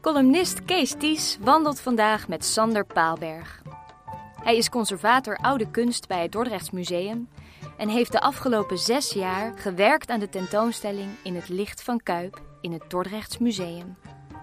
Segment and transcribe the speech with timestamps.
[0.00, 3.62] Columnist Kees Ties wandelt vandaag met Sander Paalberg.
[4.42, 7.28] Hij is conservator oude kunst bij het Dordrechts Museum
[7.76, 12.40] en heeft de afgelopen zes jaar gewerkt aan de tentoonstelling In het licht van Kuip
[12.60, 13.96] in het Dordrechts Museum.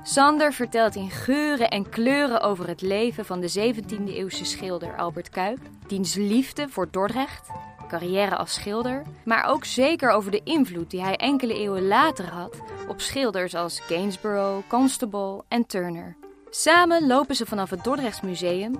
[0.04, 5.60] Sander vertelt in geuren en kleuren over het leven van de 17e-eeuwse schilder Albert Kuip,
[5.88, 7.50] diens liefde voor Dordrecht,
[7.90, 12.58] carrière als schilder, maar ook zeker over de invloed die hij enkele eeuwen later had
[12.88, 16.16] op schilders als Gainsborough, Constable en Turner.
[16.50, 18.76] Samen lopen ze vanaf het Dordrechts Museum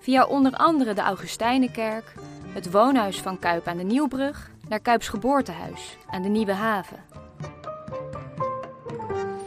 [0.00, 2.14] via onder andere de Augustijnenkerk,
[2.52, 6.98] het woonhuis van Kuip aan de Nieuwbrug, naar Kuips geboortehuis aan de Nieuwe Haven.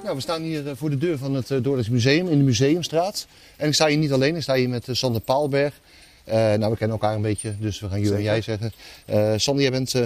[0.03, 2.43] Nou, we staan hier eh, voor de deur van het eh, Dordrechts Museum in de
[2.43, 3.27] Museumstraat.
[3.57, 5.79] En ik sta hier niet alleen, ik sta hier met eh, Sander Paalberg.
[6.27, 8.71] Uh, nou, we kennen elkaar een beetje, dus we gaan jullie en jij zeggen.
[9.09, 10.05] Uh, Sander, jij bent uh,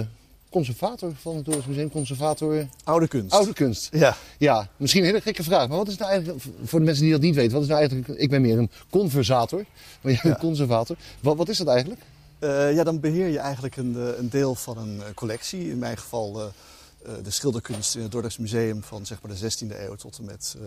[0.50, 2.66] conservator van het Dordrechts Museum, conservator...
[2.84, 3.32] Oude kunst.
[3.32, 3.88] Oude kunst.
[3.92, 4.16] Ja.
[4.38, 7.12] Ja, misschien een hele gekke vraag, maar wat is nou eigenlijk, voor de mensen die
[7.12, 9.64] dat niet weten, wat is nou eigenlijk, ik ben meer een conversator,
[10.00, 10.36] maar jij Ja.
[10.40, 10.96] conservator.
[11.20, 12.00] Wat, wat is dat eigenlijk?
[12.38, 15.70] Eh, ja, dan beheer je eigenlijk een, eh, een deel van een eh, collectie.
[15.70, 16.46] In mijn geval eh,
[17.06, 20.24] eh, de schilderkunst in het Dordrechts Museum van zeg maar, de 16e eeuw tot en
[20.24, 20.66] met, eh,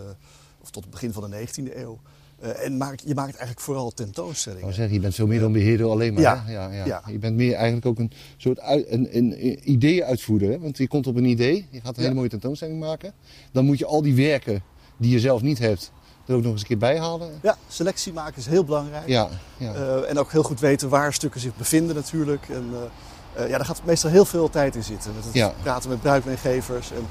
[0.62, 1.98] of tot het begin van de 19e eeuw.
[2.42, 4.64] Eh, en maakt, je maakt eigenlijk vooral Ik tentoonstellingen.
[4.64, 6.22] wou zeggen, je bent veel meer dan beheerder alleen maar.
[6.22, 6.44] Ja.
[6.48, 6.84] Ja, ja.
[6.84, 7.02] Ja.
[7.06, 10.50] Je bent meer eigenlijk ook een soort uit, een, een, ideeënuitvoerder.
[10.50, 10.58] Hè?
[10.58, 13.12] Want je komt op een idee, je gaat een hele mooie tentoonstelling maken.
[13.52, 14.62] Dan moet je al die werken
[14.96, 15.92] die je zelf niet hebt,
[16.26, 17.30] er ook nog eens een keer bij halen.
[17.42, 19.08] Ja, selectie maken is heel belangrijk.
[19.08, 19.74] Ja, ja.
[19.74, 22.48] Eh, en ook heel goed weten waar stukken zich bevinden natuurlijk.
[22.48, 25.14] En, eh, eh, ja, daar gaat meestal heel veel tijd in zitten.
[25.14, 25.52] Met het Ja.
[25.62, 26.92] praten met bruikmeegevers.
[26.92, 27.06] En,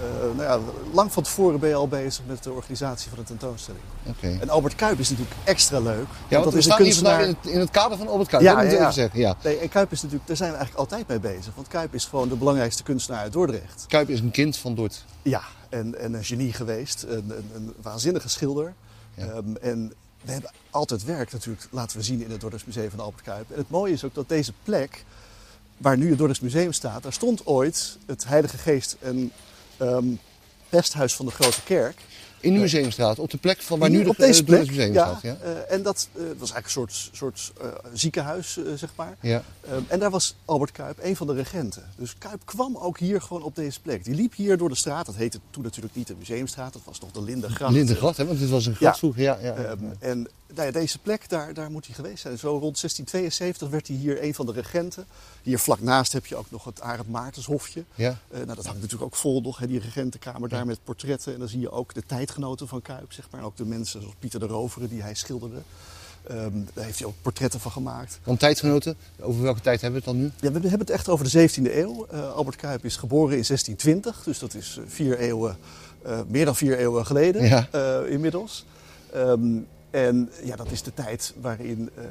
[0.00, 0.60] eh, nou ja,
[0.92, 3.82] lang van tevoren ben je al bezig met de organisatie van de tentoonstelling.
[4.06, 4.38] Oké.
[4.40, 6.06] En Albert Kuip is natuurlijk extra leuk.
[6.28, 7.22] Ja, want dat is een kunstenaar.
[7.22, 8.42] in het, in het kader van Albert Kuip.
[8.42, 9.20] Ja, dat moet ik ja, even zeggen.
[9.20, 9.36] Ja.
[9.42, 11.54] Nee, en Kuip is natuurlijk, daar zijn we eigenlijk altijd mee bezig.
[11.54, 13.84] Want Kuip is gewoon de belangrijkste kunstenaar uit Dordrecht.
[13.88, 15.04] Kuip is een kind van Dort.
[15.22, 17.02] Ja, en, en een genie geweest.
[17.02, 18.74] Een, een, een waanzinnige schilder.
[19.14, 19.24] Ja.
[19.24, 23.00] Ehm, en we hebben altijd werk natuurlijk, laten we zien, in het Dordrechts Museum van
[23.00, 23.50] Albert Kuip.
[23.50, 25.04] En het mooie is ook dat deze plek,
[25.76, 29.32] waar nu het Dordrechts Museum staat, daar stond ooit het Heilige Geest en
[29.78, 30.06] ehm
[30.68, 32.00] pesthuis van de Grote Kerk.
[32.40, 34.66] In de Museumstraat, op de plek van waar nu de, op deze het plek.
[34.66, 35.22] Dordrechts Museum ja, staat.
[35.22, 35.36] Ja?
[35.42, 39.16] eh, en dat eh, was eigenlijk een soort, soort eh, ziekenhuis, zeg maar.
[39.20, 39.42] Ja.
[39.68, 41.84] Ehm, en daar was Albert Kuip een van de regenten.
[41.96, 44.04] Dus Kuip kwam ook hier gewoon op deze plek.
[44.04, 45.06] Die liep hier door de straat.
[45.06, 46.72] Dat heette toen natuurlijk niet de Museumstraat.
[46.72, 47.72] Dat was nog de Lindengracht.
[47.72, 48.26] Lindengracht, hè?
[48.26, 48.98] want dit was een gracht Ja.
[48.98, 49.22] vroeger.
[49.22, 49.64] Ja, ja, ja.
[49.64, 52.38] Ehm, en nou ja, deze plek, daar, daar moet hij geweest zijn.
[52.38, 55.06] Zo rond 1672 werd hij hier een van de regenten.
[55.42, 57.84] Hier vlak naast heb je ook nog het Arend Maartenshofje.
[57.94, 58.18] Ja.
[58.30, 61.32] Eh, nou, dat hangt natuurlijk ook vol nog, hè, die regentenkamer daar met portretten.
[61.32, 63.40] En dan zie je ook de tijdgenoten van Kuip, zeg maar.
[63.40, 65.58] En ook de mensen zoals Pieter de Rovere, die hij schilderde.
[66.28, 68.18] Ehm, daar heeft hij ook portretten van gemaakt.
[68.24, 70.32] Want tijdgenoten, over welke tijd hebben we het dan nu?
[70.40, 72.06] Ja, we hebben het echt over de 17e eeuw.
[72.06, 75.56] Eh, Albert Kuip is geboren in 1620, dus dat is eh, vier eeuwen,
[76.26, 77.68] meer dan vier eeuwen geleden Ja.
[78.04, 78.64] inmiddels.
[79.12, 79.56] Ehm,
[79.90, 82.04] en ja, dat is de tijd waarin eh,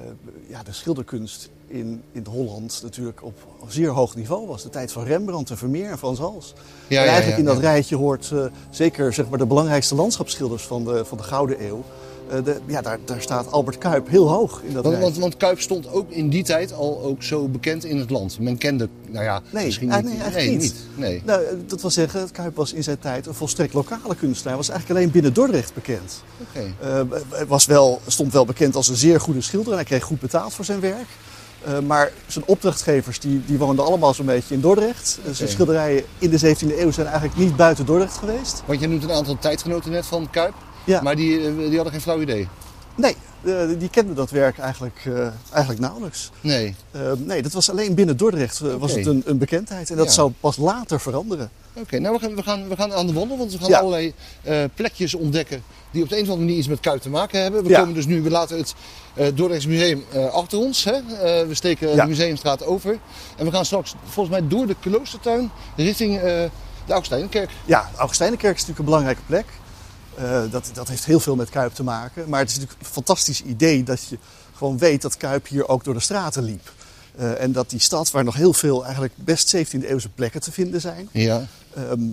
[0.47, 3.35] ja, de schilderkunst in, in Holland natuurlijk op
[3.67, 4.63] zeer hoog niveau was.
[4.63, 6.53] De tijd van Rembrandt en Vermeer en Frans Hals.
[6.87, 10.63] Ja, en eigenlijk ja, in dat rijtje hoort eh, zeker zeg maar, de belangrijkste landschapsschilders
[10.63, 11.83] van de, van de Gouden Eeuw.
[12.29, 15.37] Eh, de, ja, daar, daar staat Albert Kuip heel hoog in dat Want, want, want
[15.37, 18.39] Kuip stond ook in die tijd al ook zo bekend in het land.
[18.39, 20.05] Men kende, nou ja, Nee, misschien ah, niet.
[20.05, 20.75] nee, eigenlijk nee, niet.
[20.95, 21.21] Nee.
[21.25, 24.53] Nou, dat wil zeggen, Kuip was in zijn tijd een volstrekt lokale kunstenaar.
[24.53, 26.23] Hij was eigenlijk alleen binnen Dordrecht bekend.
[26.41, 26.73] Oké.
[26.81, 30.03] Eh, hij was wel, stond wel bekend als een zeer goede schilder en hij kreeg
[30.03, 31.07] goed betaald voor zijn werk.
[31.63, 35.19] Eh, maar zijn opdrachtgevers die, die woonden allemaal zo'n beetje in Dordrecht.
[35.25, 38.63] Eh, Zijn schilderijen in de 17e eeuw zijn eigenlijk niet buiten Dordrecht geweest.
[38.65, 40.53] Want je noemt een aantal tijdgenoten net van Kuip.
[40.87, 41.01] Ja.
[41.01, 42.47] Maar die, eh, die hadden geen flauw idee.
[42.95, 46.31] Nee, eh, die kenden dat werk eigenlijk, eh, eigenlijk nauwelijks.
[46.41, 46.75] Nee.
[46.91, 49.89] Eh, nee, dat was alleen binnen Dordrecht was het een, een bekendheid.
[49.89, 50.11] En dat Ja.
[50.11, 51.49] zou pas later veranderen.
[51.73, 53.79] Oké, nou we gaan, we, gaan, we gaan aan de wandel, want we gaan Ja.
[53.79, 54.13] allerlei
[54.75, 57.63] plekjes ontdekken die op de een of andere manier iets met Kuip te maken hebben.
[57.63, 57.79] We Ja.
[57.79, 58.73] komen dus nu, we laten het
[59.35, 60.83] Dordrechts Museum eh, achter ons.
[60.83, 60.93] Hè?
[61.47, 62.97] We steken de Museumstraat over.
[63.37, 66.49] En we gaan straks volgens mij door de kloostertuin richting de
[66.87, 67.49] Augustijnenkerk.
[67.65, 69.45] Ja, de Augustijnenkerk is natuurlijk een belangrijke plek.
[70.17, 72.29] Eh, dat, dat heeft heel veel met Kuip te maken.
[72.29, 74.17] Maar het is natuurlijk een fantastisch idee dat je
[74.55, 76.71] gewoon weet dat Kuip hier ook door de straten liep.
[77.15, 80.51] Eh, en dat die stad, waar nog heel veel eigenlijk best 17e eeuwse plekken te
[80.51, 81.09] vinden zijn.
[81.11, 81.47] Ja.
[81.75, 82.09] ehm,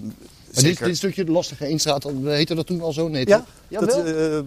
[0.55, 3.09] Maar dit, dit stukje, de lastige Eenstraat, heette dat toen al zo?
[3.09, 4.39] Nee, ja, dat, eh,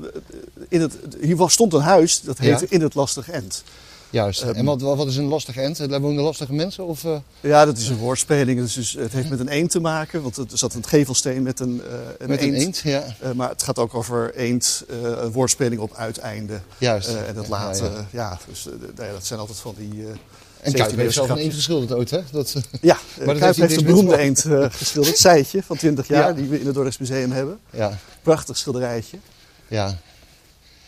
[0.69, 2.71] in het, hier was, stond een huis, dat heette Ja.
[2.75, 3.63] In het Lastig End.
[4.09, 4.41] Juist.
[4.41, 5.89] ehm, en wat, wat is een lastige end?
[5.89, 6.85] Daar wonen lastige mensen?
[6.85, 8.59] Of, eh, Ja, dat is een woordspeling.
[8.59, 11.59] Dus, dus het heeft met een eend te maken, want er zat een gevelsteen met
[11.59, 12.55] een, eh een met eend.
[12.55, 12.77] een eend?
[12.77, 13.03] Ja.
[13.19, 16.59] Eh, maar het gaat ook over eend, een woordspeling op uiteinde.
[16.77, 17.07] Juist.
[17.07, 18.67] En dat laat, ja, ja, dus,
[18.97, 20.05] ja, dat zijn altijd van die,
[20.61, 22.19] En Kuip heeft zelf een eend geschilderd ooit, hè?
[22.31, 25.17] Dat, ja, maar dat Kuip heeft, een beroemde eend uh, geschilderd.
[25.17, 27.59] Seitje van 20 jaar, die we in het Dordrechts Museum hebben.
[27.69, 27.97] Ja.
[28.21, 29.17] Prachtig schilderijtje.
[29.67, 29.97] Ja.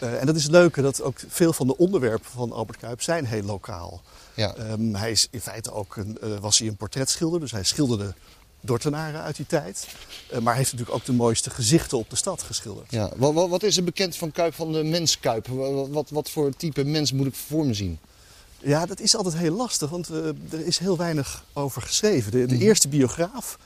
[0.04, 3.02] Uh, en dat is het leuke, dat ook veel van de onderwerpen van Albert Kuip
[3.02, 4.02] zijn heel lokaal.
[4.34, 4.56] Ja.
[4.72, 8.14] Um, hij is in feite ook een, uh, was hij een portretschilder, dus hij schilderde
[8.62, 9.88] Dortenaren uit die tijd.
[10.28, 12.92] Uh, maar hij heeft natuurlijk ook de mooiste gezichten op de stad geschilderd.
[12.92, 13.12] Ja.
[13.16, 15.48] Wat, wat is er bekend van Kuip, van de mens Kuip?
[15.92, 18.00] Wat, wat voor type mens moet ik voor me zien?
[18.58, 22.32] Ja, dat is altijd heel lastig, want er is heel weinig over geschreven.
[22.32, 22.62] De, de mm.
[22.62, 23.58] eerste biograaf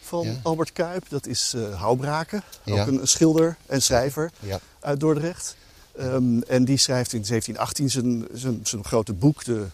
[0.00, 0.40] van ja.
[0.42, 2.42] Albert Kuip, dat is Houbraken.
[2.66, 4.60] Ook een schilder en schrijver ja.
[4.80, 5.56] uit Dordrecht.
[6.00, 9.66] Um, en die schrijft in 1718 zijn, zijn, zijn grote boek, de,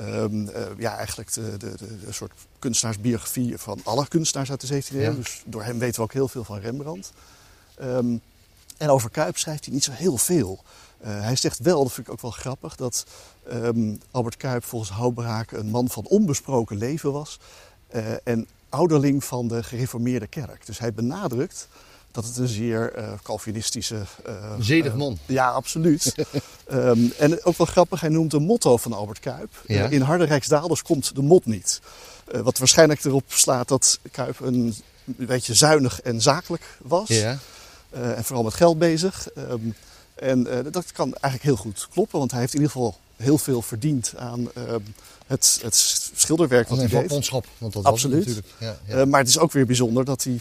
[0.00, 4.96] um, uh, ja, eigenlijk de, de, de, soort kunstenaarsbiografie van alle kunstenaars uit de 17e
[4.96, 5.14] eeuw.
[5.14, 7.12] Dus door hem weten we ook heel veel van Rembrandt.
[7.82, 8.20] Um,
[8.76, 10.62] en over Kuip schrijft hij niet zo heel veel.
[11.04, 13.06] Uh, hij zegt wel, dat vind ik ook wel grappig, dat
[14.10, 17.38] Albert Kuip volgens Houbraak een man van onbesproken leven was.
[17.94, 20.66] Uh, en ouderling van de gereformeerde kerk.
[20.66, 21.68] Dus hij benadrukt
[22.16, 24.02] dat het een zeer uh, Calvinistische...
[24.28, 25.18] Uh, Zedig man.
[25.26, 26.14] ja, absoluut.
[26.72, 29.62] um, en ook wel grappig, hij noemt een motto van Albert Kuip.
[29.66, 29.88] Ja.
[29.88, 31.80] in harde Rijksdaalders komt de mot niet.
[32.30, 34.74] wat waarschijnlijk erop slaat dat Kuip een
[35.04, 37.08] beetje zuinig en zakelijk was.
[37.08, 37.38] Ja.
[37.90, 39.28] en vooral met geld bezig.
[39.36, 39.74] Um,
[40.14, 43.62] en dat kan eigenlijk heel goed kloppen, want hij heeft in ieder geval heel veel
[43.62, 44.74] verdiend aan uh,
[45.26, 45.74] het, het,
[46.14, 47.00] schilderwerk wat hij deed.
[47.00, 48.24] Vakmanschap, want dat Absoluut.
[48.24, 48.54] was natuurlijk.
[48.58, 49.00] Ja, ja.
[49.00, 50.40] Uh, maar het is ook weer bijzonder dat hij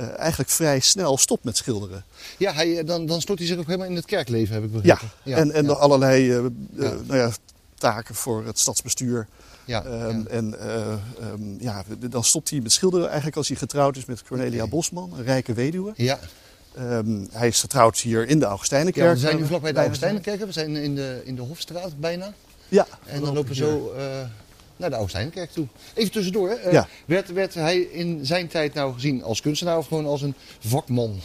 [0.00, 2.04] uh, eigenlijk vrij snel stopt met schilderen.
[2.38, 5.10] Ja, hij, dan, dan stort hij zich ook helemaal in het kerkleven, heb ik begrepen.
[5.24, 7.30] Ja, en, en allerlei nou ja,
[7.74, 9.26] taken voor het stadsbestuur.
[9.64, 10.54] Ja, um, En
[11.32, 14.68] um, ja, dan stopt hij met schilderen eigenlijk als hij getrouwd is met Cornelia okay.
[14.68, 15.92] Bosman, een rijke weduwe.
[15.96, 16.18] Ja.
[16.78, 19.06] Um, hij is getrouwd hier in de Augustijnenkerk.
[19.06, 20.44] Ja, we zijn nu vlakbij de Augustijnenkerk.
[20.44, 22.32] We zijn in de, in de Hofstraat bijna.
[22.68, 22.86] Ja.
[23.04, 24.02] En dan lopen we zo uh,
[24.78, 25.66] naar de Augustijnenkerk toe.
[25.94, 26.58] Even tussendoor.
[26.64, 26.88] Uh, ja.
[27.04, 31.20] werd, werd hij in zijn tijd nou gezien als kunstenaar of gewoon als een vakman?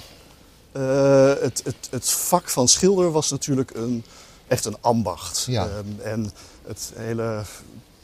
[0.77, 4.03] Uh, het, het, het vak van schilder was natuurlijk een,
[4.47, 5.45] echt een ambacht.
[5.49, 5.67] Ja.
[5.77, 6.31] Um, en
[6.67, 7.43] het hele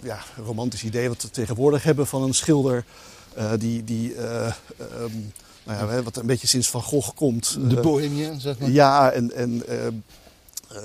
[0.01, 2.85] ja, romantische idee wat we tegenwoordig hebben van een schilder...
[3.57, 7.57] die, die um, nou ja, wat een beetje sinds Van Gogh komt.
[7.69, 8.69] De bohemien, zeg maar.
[8.69, 9.63] Ja, en, en
[10.73, 10.79] uh,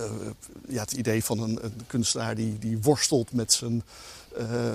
[0.69, 3.83] ja, het idee van een, een, kunstenaar die, die worstelt met zijn,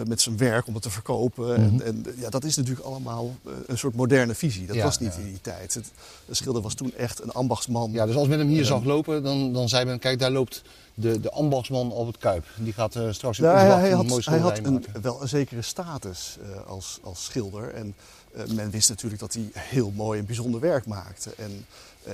[0.07, 1.61] met zijn werk om het te verkopen.
[1.61, 1.81] Mm -hmm.
[1.81, 3.35] en, en, ja, dat is natuurlijk allemaal
[3.65, 4.67] een soort moderne visie.
[4.67, 5.19] Dat ja, was niet ja.
[5.19, 5.73] in die tijd.
[5.73, 5.91] Het,
[6.25, 7.91] de schilder was toen echt een ambachtsman.
[7.91, 10.61] Ja, dus als men hem hier zag lopen, dan, dan zei men, kijk daar loopt
[10.93, 12.45] de, de ambachtsman op het Kuip.
[12.55, 15.61] Die gaat uh, straks ja, hij, hij, had, een hij had een, wel een zekere
[15.61, 17.73] status als, als schilder.
[17.73, 17.95] En
[18.55, 21.33] men wist natuurlijk dat hij heel mooi en bijzonder werk maakte.
[21.37, 21.65] En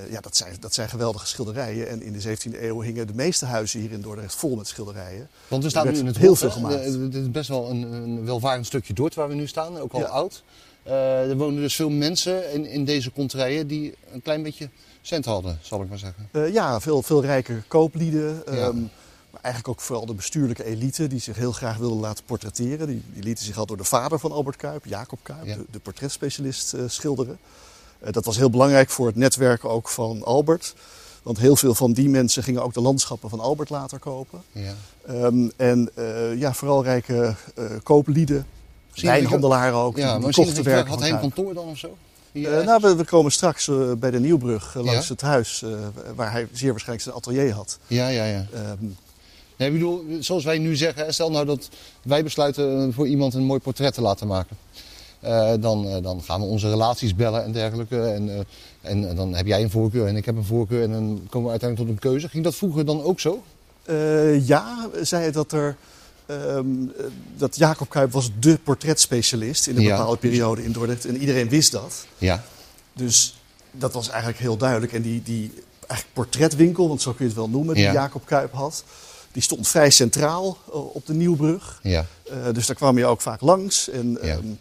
[0.10, 1.90] ja, dat zijn, dat zijn geweldige schilderijen.
[1.90, 5.30] En in de 17e eeuw hingen de meeste huizen hier in Dordrecht vol met schilderijen.
[5.48, 6.84] Want we staan nu in het heel veel gemaakt.
[6.84, 10.00] Het is best wel een, een welvarend stukje Dort waar we nu staan, ook al
[10.00, 10.06] ja.
[10.06, 10.44] oud.
[10.84, 14.70] er wonen dus veel mensen in, in deze konterijen die een klein beetje
[15.02, 16.30] cent hadden, zal ik maar zeggen.
[16.31, 18.44] Uh, ja, veel, veel rijke kooplieden.
[18.46, 18.66] Ja.
[18.66, 18.90] Um,
[19.31, 22.88] maar eigenlijk ook vooral de bestuurlijke elite die zich heel graag wilden laten portretteren.
[22.88, 25.56] Die, die lieten zich al door de vader van Albert Kuip, Jacob Kuip, ja.
[25.56, 27.40] de, de portretspecialist, schilderen.
[28.03, 30.74] Uh, dat was heel belangrijk voor het netwerk ook van Albert.
[31.24, 34.42] Want heel veel van die mensen gingen ook de landschappen van Albert later kopen.
[34.51, 34.74] Ja.
[35.09, 35.89] Um, en
[36.38, 37.36] ja, vooral rijke
[37.83, 38.45] kooplieden,
[38.95, 39.97] wijnhandelaren ook.
[39.97, 41.97] Ja, maar kochten werk had hij een kantoor dan of zo?
[42.31, 45.14] Uh, nou, we, we, komen straks bij de Nieuwbrug langs ja?
[45.14, 45.64] het huis
[46.16, 47.80] waar hij zeer waarschijnlijk zijn atelier had.
[47.87, 48.45] Ja, ja, ja.
[48.54, 48.97] Um,
[49.57, 51.69] nee, ik bedoel, zoals wij nu zeggen, stel nou dat
[52.02, 54.57] wij besluiten voor iemand een mooi portret te laten maken.
[55.60, 58.02] Dan, dan gaan we onze relaties bellen en dergelijke.
[58.02, 58.46] En,
[58.82, 61.52] en dan heb jij een voorkeur en ik heb een voorkeur en dan komen we
[61.52, 62.30] uiteindelijk tot een keuze.
[62.30, 63.44] Ging dat vroeger dan ook zo?
[64.40, 65.76] ja, zei dat er...
[66.28, 66.92] Um,
[67.38, 69.98] dat Jacob Kuip was dé portretspecialist in een ja.
[69.98, 71.06] bepaalde periode in Dordrecht.
[71.06, 72.06] En iedereen wist dat.
[72.18, 72.44] Ja.
[72.94, 73.42] Dus
[73.72, 74.94] dat was eigenlijk heel duidelijk.
[74.94, 75.52] En die, die
[75.88, 77.94] eigenlijk portretwinkel, want zo kun je het wel noemen, die ja.
[77.94, 78.84] Jacob Kuip had...
[79.32, 81.80] die stond vrij centraal uh, op de Nieuwbrug.
[81.84, 82.06] Ja.
[82.32, 83.90] Uh, dus daar kwam je ook vaak langs.
[83.90, 84.60] En ja, um,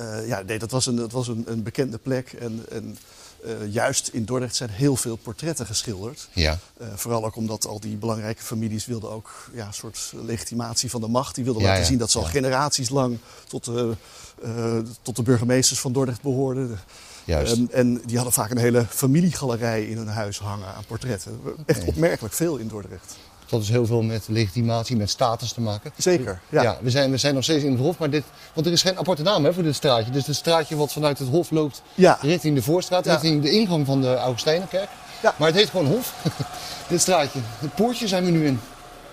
[0.00, 2.32] uh, ja nee, dat was een, dat was een, een bekende plek.
[2.32, 2.98] En, en
[3.44, 6.28] uh, juist in Dordrecht zijn heel veel portretten geschilderd.
[6.32, 6.58] Ja.
[6.80, 11.00] Uh, vooral ook omdat al die belangrijke families wilden ook ja, een soort legitimatie van
[11.00, 11.34] de macht.
[11.34, 11.88] Die wilden ja, laten ja.
[11.88, 13.94] zien dat ze al generaties lang tot de,
[15.02, 16.78] tot de burgemeesters van Dordrecht behoorden.
[17.24, 17.56] Juist.
[17.56, 21.40] Um, en die hadden vaak een hele familiegalerij in hun huis hangen aan portretten.
[21.66, 23.16] Echt opmerkelijk veel in Dordrecht.
[23.50, 25.92] Dat is heel veel met legitimatie, met status te maken.
[25.96, 26.62] Zeker, ja.
[26.62, 28.82] ja we, zijn, we zijn nog steeds in het Hof, maar dit, want er is
[28.82, 30.10] geen aparte naam hè, voor dit straatje.
[30.10, 32.18] Dus het straatje wat vanuit het Hof loopt ja.
[32.22, 33.12] richting de Voorstraat, ja.
[33.12, 34.88] richting de ingang van de Augustijnenkerk.
[35.22, 35.34] Ja.
[35.36, 36.14] Maar het heet gewoon Hof,
[36.88, 37.38] dit straatje.
[37.58, 38.60] Het poortje zijn we nu in.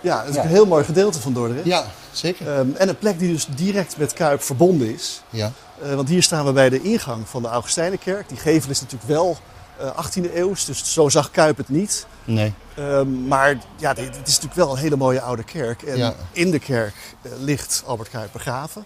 [0.01, 1.65] Ja, dat is een heel mooi gedeelte van Dordrecht.
[1.65, 2.47] Ja, zeker.
[2.47, 5.21] Ehm, en een plek die dus direct met Kuip verbonden is.
[5.29, 5.51] Ja.
[5.81, 8.29] Eh, want hier staan we bij de ingang van de Augustijnenkerk.
[8.29, 9.37] Die gevel is natuurlijk wel
[9.79, 12.05] eh 18e eeuws, dus zo zag Kuip het niet.
[12.23, 12.53] Nee.
[12.77, 15.81] Ehm, maar ja, dit, dit is natuurlijk wel een hele mooie oude kerk.
[15.83, 16.15] En Ja.
[16.31, 18.85] in de kerk eh, ligt Albert Kuip begraven.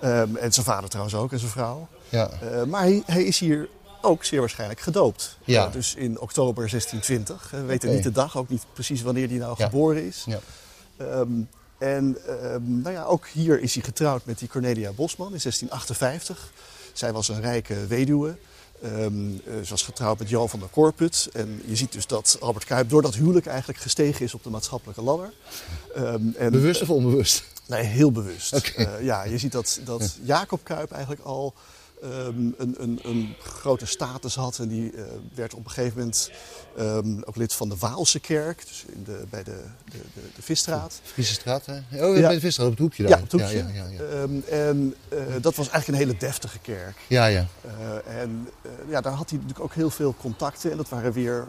[0.00, 1.88] Ehm, en zijn vader trouwens ook en zijn vrouw.
[2.08, 2.30] Ja.
[2.30, 3.68] Eh, maar hij, hij is hier
[4.02, 5.38] ook zeer waarschijnlijk gedoopt.
[5.44, 5.66] Ja.
[5.66, 7.50] Eh, dus in oktober 1620.
[7.52, 9.64] Eh, We weten niet de dag, ook niet precies wanneer hij nou Ja.
[9.64, 10.24] geboren is.
[10.26, 10.38] Ja.
[10.96, 11.30] Ehm,
[11.78, 12.16] en
[12.64, 16.50] nou ja, ook hier is hij getrouwd met die Cornelia Bosman in 1658.
[16.92, 18.36] Zij was een rijke weduwe.
[18.80, 18.90] Eh,
[19.62, 21.28] ze was getrouwd met Jan van der Korput.
[21.32, 24.50] En je ziet dus dat Albert Kuip door dat huwelijk eigenlijk gestegen is op de
[24.50, 25.32] maatschappelijke ladder.
[25.94, 27.44] Ehm, en, Bewust of onbewust?
[27.66, 28.52] Nee, heel bewust.
[28.52, 31.54] Eh, ja, je ziet dat, dat Jacob Kuip eigenlijk al
[32.02, 34.58] ehm, een, een, een grote status had.
[34.58, 35.02] En die eh,
[35.34, 36.30] werd op een gegeven moment
[36.76, 38.66] ehm, ook lid van de Waalse kerk.
[38.66, 41.00] Dus in de, bij de, de, de, de Visstraat.
[41.66, 42.06] Hè?
[42.06, 42.22] Oh, Ja.
[42.22, 43.10] bij de Visser, op het hoekje daar.
[43.12, 43.56] Ja, op het hoekje.
[43.56, 44.00] Ja, ja, ja.
[44.00, 46.96] Ehm, en eh, dat was eigenlijk een hele deftige kerk.
[47.08, 47.46] ja, ja.
[48.04, 48.48] Eh, en
[48.88, 50.70] ja, daar had hij natuurlijk ook heel veel contacten.
[50.70, 51.46] En dat waren weer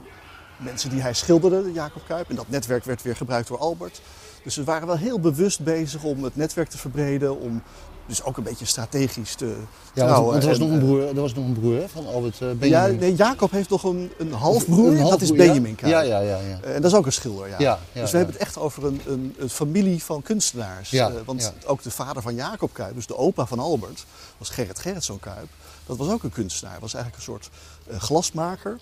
[0.57, 2.29] mensen die hij schilderde, Jacob Kuip.
[2.29, 4.01] En dat netwerk werd weer gebruikt door Albert.
[4.43, 7.39] Dus ze waren wel heel bewust bezig om het netwerk te verbreden.
[7.39, 7.63] Om
[8.09, 9.45] dus ook een beetje strategisch te
[9.93, 10.31] Ja, trouwen.
[10.31, 12.37] want er was En, nog een eh, broer, er was nog een broer van Albert
[12.37, 12.99] Ja, Benjamin.
[12.99, 14.91] nee, Jacob heeft nog een, een halfbroer.
[14.97, 15.87] Een dat is Benjamin ja?
[15.87, 16.37] Ja, ja, ja.
[16.37, 16.59] ja.
[16.63, 17.55] Eh, En dat is ook een schilder, ja.
[17.59, 18.23] Ja, ja, dus we ja.
[18.23, 20.89] hebben het echt over een, een, een familie van kunstenaars.
[20.89, 21.67] Ja, Eh, want ja.
[21.67, 24.05] ook de vader van Jacob Kuip, dus de opa van Albert,
[24.37, 25.47] was Gerrit Gerritszoon Kuip.
[25.85, 26.77] Dat was ook een kunstenaar.
[26.79, 27.49] was eigenlijk een soort
[27.89, 28.77] eh, glasmaker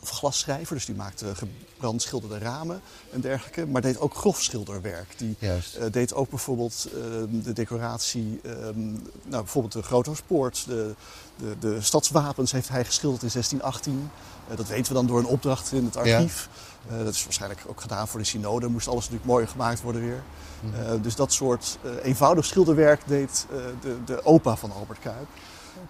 [0.00, 0.74] of glasschrijver.
[0.74, 3.66] Dus die maakte gebrandschilderde ramen en dergelijke.
[3.66, 5.18] Maar deed ook grof schilderwerk.
[5.18, 5.56] Die eh,
[5.90, 7.00] deed ook bijvoorbeeld eh,
[7.44, 8.80] de decoratie, ehm,
[9.22, 10.94] nou, bijvoorbeeld de Groothuispoort, de,
[11.36, 14.10] de, de stadswapens heeft hij geschilderd in 1618.
[14.48, 16.48] Eh, dat weten we dan door een opdracht in het archief.
[16.88, 18.68] Eh, dat is waarschijnlijk ook gedaan voor de synode.
[18.68, 20.22] Moest alles natuurlijk mooi gemaakt worden weer.
[20.60, 21.02] Mhm.
[21.02, 23.46] Dus dat soort eenvoudig schilderwerk deed
[23.80, 25.26] de, de opa van Albert Kuip.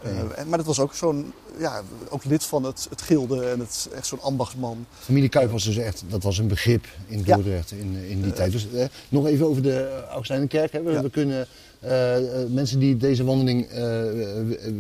[0.03, 3.89] Eh, maar dat was ook zo'n, ja, ook lid van het, het gilde en het,
[3.95, 4.87] echt zo'n ambachtsman.
[4.99, 7.35] Familie Kuip was dus echt, dat was een begrip in Ja.
[7.35, 8.53] Dordrecht in, in die tijd.
[8.53, 10.73] Dus eh, nog even over de Augustijnenkerk.
[10.73, 10.83] Hè.
[10.83, 11.03] We, Ja.
[11.03, 11.47] we kunnen
[11.81, 14.03] eh, eh, mensen die deze wandeling eh,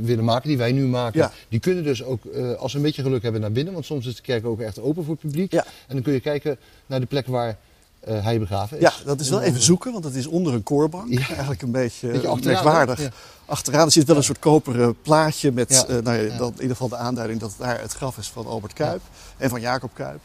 [0.02, 1.32] willen maken, die wij nu maken, Ja.
[1.48, 3.72] die kunnen dus ook, eh, als ze een beetje geluk hebben, naar binnen.
[3.72, 5.52] Want soms is de kerk ook echt open voor het publiek.
[5.52, 7.58] En dan kun je kijken naar de plek waar
[8.00, 8.82] eh, hij begraven is.
[8.82, 11.08] Ja, dat is wel even zoeken, want dat is onder een koorbank.
[11.12, 11.28] Ja.
[11.28, 12.98] Eigenlijk een beetje, Beetje eh, achteraan, merkwaardig.
[12.98, 13.04] hè?
[13.04, 13.10] Ja.
[13.46, 16.96] Achteraan zit wel een soort koperen plaatje met eh, nou dan in ieder geval de
[16.96, 19.00] aanduiding dat het daar het graf is van Albert Kuip
[19.36, 20.20] en van Jacob Kuip.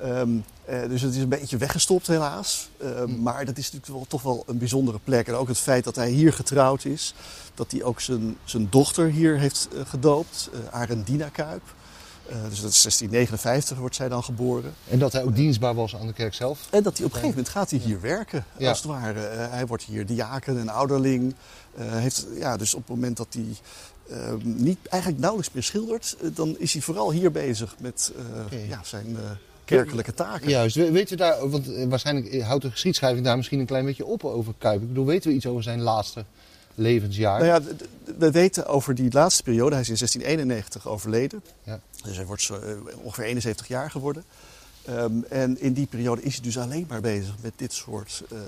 [0.00, 0.28] Ehm,
[0.64, 2.68] eh, dus het is een beetje weggestopt helaas.
[2.80, 3.22] Ehm, Hm.
[3.22, 5.26] Maar dat is natuurlijk wel, toch wel een bijzondere plek.
[5.28, 7.14] En ook het feit dat hij hier getrouwd is.
[7.54, 11.62] Dat hij ook zijn, zijn dochter hier heeft eh, gedoopt, eh Arendina Kuip.
[12.32, 14.72] Eh, dus dat is 1659 wordt zij dan geboren.
[14.88, 16.58] En dat hij ook dienstbaar was aan de kerk zelf.
[16.70, 18.68] En dat hij op een gegeven moment gaat hij hier werken, Ja.
[18.68, 19.20] als het ware.
[19.26, 21.34] Eh, hij wordt hier diaken en ouderling.
[21.76, 23.46] Eh, heeft, ja, dus op het moment dat hij
[24.08, 28.12] eh, niet, eigenlijk nauwelijks meer schildert, dan is hij vooral hier bezig met
[28.68, 29.16] ja, zijn
[29.64, 30.48] kerkelijke taken.
[30.48, 34.04] Juist, we- weten we daar, want waarschijnlijk houdt de geschiedschrijving daar misschien een klein beetje
[34.06, 34.82] op over Kuip.
[34.82, 36.24] Ik bedoel, weten we iets over zijn laatste
[36.74, 37.40] levensjaar?
[37.44, 37.74] Nou ja,
[38.18, 41.42] we weten over die laatste periode, hij is in 1691 overleden.
[41.62, 41.80] Ja.
[42.04, 44.24] Dus hij wordt zo, eh, ongeveer 71 jaar geworden.
[44.84, 48.38] Ehm, en in die periode is hij dus alleen maar bezig met dit soort eh,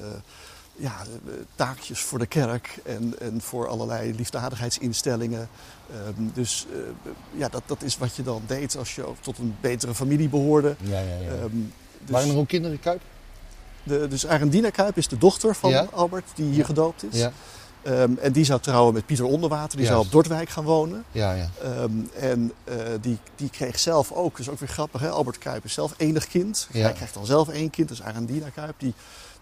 [0.76, 5.48] ja, eh, taakjes voor de kerk en, en voor allerlei liefdadigheidsinstellingen.
[5.90, 6.66] Ehm, dus
[7.36, 10.76] ja, dat, dat is wat je dan deed als je tot een betere familie behoorde.
[10.80, 11.30] Ja, ja, ja.
[11.30, 11.56] Ehm,
[12.00, 13.00] dus, Waren er ook kinderen Kuip?
[13.82, 15.88] de, dus Arendina Kuip is de dochter van Ja.
[15.92, 16.64] Albert, die hier Ja.
[16.64, 17.18] gedoopt is.
[17.18, 17.32] Ja,
[17.84, 21.04] Ehm, en die zou trouwen met Pieter Onderwater, die zou op Dordwijk gaan wonen.
[21.12, 21.50] ja, ja.
[21.62, 25.08] Ehm, en eh, die, die kreeg zelf ook, dus ook weer grappig, hè?
[25.10, 26.68] Albert Kuip is zelf enig kind.
[26.72, 26.82] Ja.
[26.82, 28.74] Hij krijgt dan zelf één kind, dus Arendina Kuip.
[28.78, 28.94] Die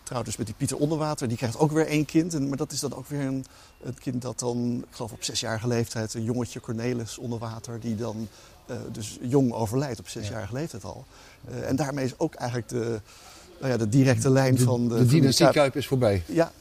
[0.03, 2.35] trouwt dus met die Pieter Onderwater, die krijgt ook weer één kind.
[2.35, 3.45] En, maar dat is dan ook weer een,
[3.83, 8.29] een kind dat dan, ik geloof op zesjarige leeftijd, een jongetje Cornelis Onderwater, die dan
[8.67, 11.05] eh, dus jong overlijdt op zesjarige leeftijd al.
[11.49, 13.01] Eh, en daarmee is ook eigenlijk de,
[13.61, 16.23] nou ja, de directe lijn De, van de, de familie dynastie Kuip- Kuip is voorbij.
[16.27, 16.53] Ja,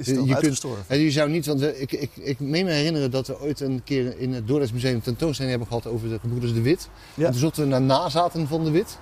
[0.00, 3.40] is Je kunt- je zou niet, want ik, ik, ik meen me herinneren dat we
[3.40, 6.62] ooit een keer in het Dordrechts Museum een tentoonstelling hebben gehad over de gebroeders De
[6.62, 6.88] Wit.
[7.14, 7.24] Ja.
[7.26, 8.98] En toen zochten we naar nazaten van De Wit.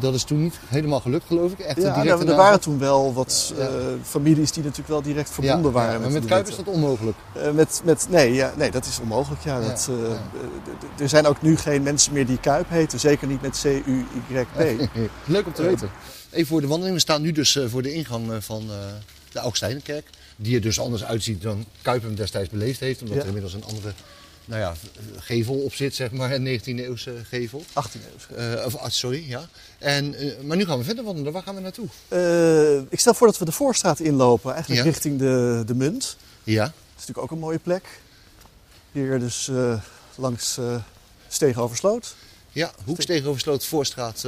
[0.00, 1.58] Dat is toen niet helemaal gelukt, geloof ik.
[1.58, 3.66] Echt Ja, nou, er waren toen wel wat Ja.
[3.66, 6.66] eh, families die natuurlijk wel direct verbonden Ja, waren maar met, met Kuip is dat
[6.66, 7.16] onmogelijk.
[7.34, 9.42] Eh, met, met, nee, ja, nee, dat is onmogelijk.
[9.44, 13.00] Ja, dat, eh, er zijn ook nu geen mensen meer die Kuip heten.
[13.00, 14.88] Zeker niet met C-U-Y-P.
[15.26, 15.90] Leuk om te weten.
[16.30, 16.94] Even voor de wandeling.
[16.94, 18.62] We staan nu dus voor de ingang van
[19.32, 20.06] de Augustijnenkerk.
[20.36, 23.00] Die er dus anders uitziet dan Kuip hem destijds beleefd heeft.
[23.00, 23.20] Omdat Ja.
[23.22, 23.92] er inmiddels een andere
[24.44, 24.74] nou ja,
[25.18, 27.64] gevel op zit, zeg maar, een 19e eeuwse gevel.
[27.72, 28.36] 18 eeuw.
[28.36, 29.48] Eh, of, ah, sorry, ja.
[29.78, 31.32] En, eh, maar nu gaan we verder wandelen.
[31.32, 31.86] Waar gaan we naartoe?
[32.08, 34.90] Eh, ik stel voor dat we de Voorstraat inlopen, eigenlijk Ja.
[34.90, 36.16] richting de, de Munt.
[36.44, 36.64] Ja.
[36.64, 37.84] Dat is natuurlijk ook een mooie plek.
[38.92, 39.50] Hier dus
[40.14, 40.58] langs
[41.28, 42.14] Steeg over Sloot.
[42.52, 44.26] Ja, Hoeks tegenover Sloot, Voorstraat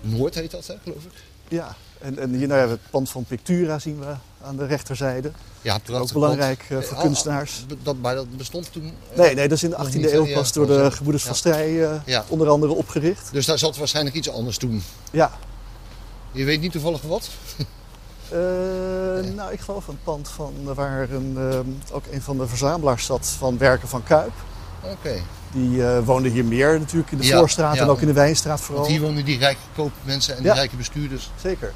[0.00, 1.12] Noord heet dat, hè, geloof ik.
[1.48, 4.06] Ja, en, en hier nou ja, het pand van Pictura zien we
[4.44, 5.30] aan de rechterzijde.
[5.62, 5.78] Ja.
[5.92, 7.64] Ook belangrijk eh, voor Eh, kunstenaars.
[7.70, 8.92] ah, Dat, maar dat bestond toen.
[9.12, 10.16] eh, Nee, nee, dat is in de nog 18e niet, hè?
[10.16, 11.34] eeuw Ja, pas door de gebroeders van.
[11.34, 11.72] Strij
[12.04, 12.24] Ja.
[12.28, 13.28] onder andere opgericht.
[13.32, 14.82] Dus daar zat waarschijnlijk iets anders toen.
[15.10, 15.30] Ja,
[16.32, 17.28] Je weet niet toevallig wat?
[18.28, 18.38] Eh,
[19.34, 21.38] nou ik geloof een pand van waar een,
[21.92, 24.32] ook een van de verzamelaars zat van werken van Kuip.
[24.84, 25.20] Oké.
[25.52, 28.82] Die woonde hier meer natuurlijk in de Voorstraat en ook in de Wijnstraat vooral.
[28.84, 31.30] Want hier wonen die rijke koopmensen en die rijke bestuurders.
[31.42, 31.72] Zeker.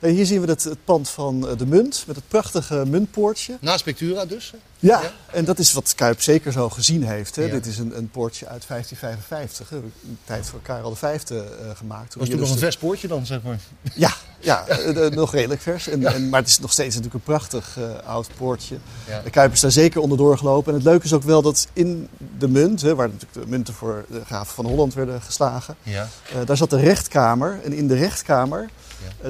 [0.00, 3.56] Hier zien we het, het pand van eh, de Munt met het prachtige muntpoortje.
[3.60, 4.52] Naast Pictura dus.
[4.78, 5.12] Ja, Ja.
[5.32, 7.36] en dat is wat Kuip zeker zo gezien heeft.
[7.36, 7.42] Hè.
[7.42, 7.50] Ja.
[7.50, 11.40] Dit is een, een poortje uit 1555, hè, een tijd van Karel V uh,
[11.74, 12.14] gemaakt.
[12.14, 13.58] Was toen nog dus een de- vers poortje dan, zeg maar.
[13.94, 15.88] Ja, ja eh, nog redelijk vers.
[15.88, 18.76] En, en, maar het is nog steeds natuurlijk een prachtig eh, oud poortje.
[19.08, 19.20] Ja.
[19.24, 20.72] De Kuip is daar zeker onderdoor gelopen.
[20.72, 23.74] En het leuke is ook wel dat in de munt, hè, waar natuurlijk de munten
[23.74, 26.08] voor de graven van Holland werden geslagen, Ja.
[26.32, 27.60] eh, daar zat de rechtkamer.
[27.64, 28.68] En in de rechtkamer,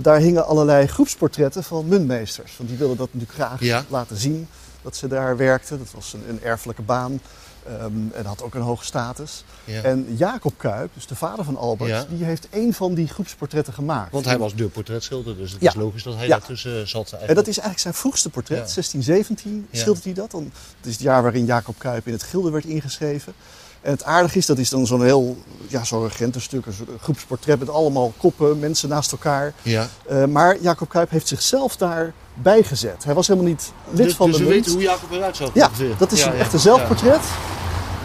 [0.03, 2.57] daar hingen allerlei groepsportretten van muntmeesters.
[2.57, 4.49] Want die wilden dat natuurlijk graag laten zien
[4.83, 5.79] dat ze daar werkten.
[5.79, 7.21] Dat was een, een erfelijke baan.
[7.69, 9.45] Ehm, en had ook een hoge status.
[9.65, 9.83] ja.
[9.83, 12.07] En Jacob Kuip, dus de vader van Albert, Ja.
[12.09, 14.13] die heeft één van die groepsportretten gemaakt.
[14.13, 15.69] Want hij was de portretschilder, dus het Ja.
[15.69, 16.93] is logisch dat hij daartussen zat.
[17.03, 17.29] Eigenlijk.
[17.29, 18.65] En dat is eigenlijk zijn vroegste portret, Ja.
[18.75, 19.79] 1617 Ja.
[19.79, 20.31] schildert hij dat.
[20.31, 20.45] Dan,
[20.77, 23.33] het is het jaar waarin Jacob Kuip in het gilde werd ingeschreven.
[23.81, 27.71] En het aardige is, dat is dan zo'n heel, ja, zo'n regentenstuk, een groepsportret met
[27.71, 29.53] allemaal koppen, mensen naast elkaar.
[29.63, 29.89] Ja.
[30.09, 33.05] Eh, maar Jacob Kuip heeft zichzelf daarbij gezet.
[33.05, 34.65] Hij was helemaal niet lid dus van dus de we munt.
[34.65, 35.51] weten hoe Jacob eruit zag.
[35.55, 35.95] Ja, ongeveer.
[35.99, 37.21] dat is Ja, een echt een zelfportret.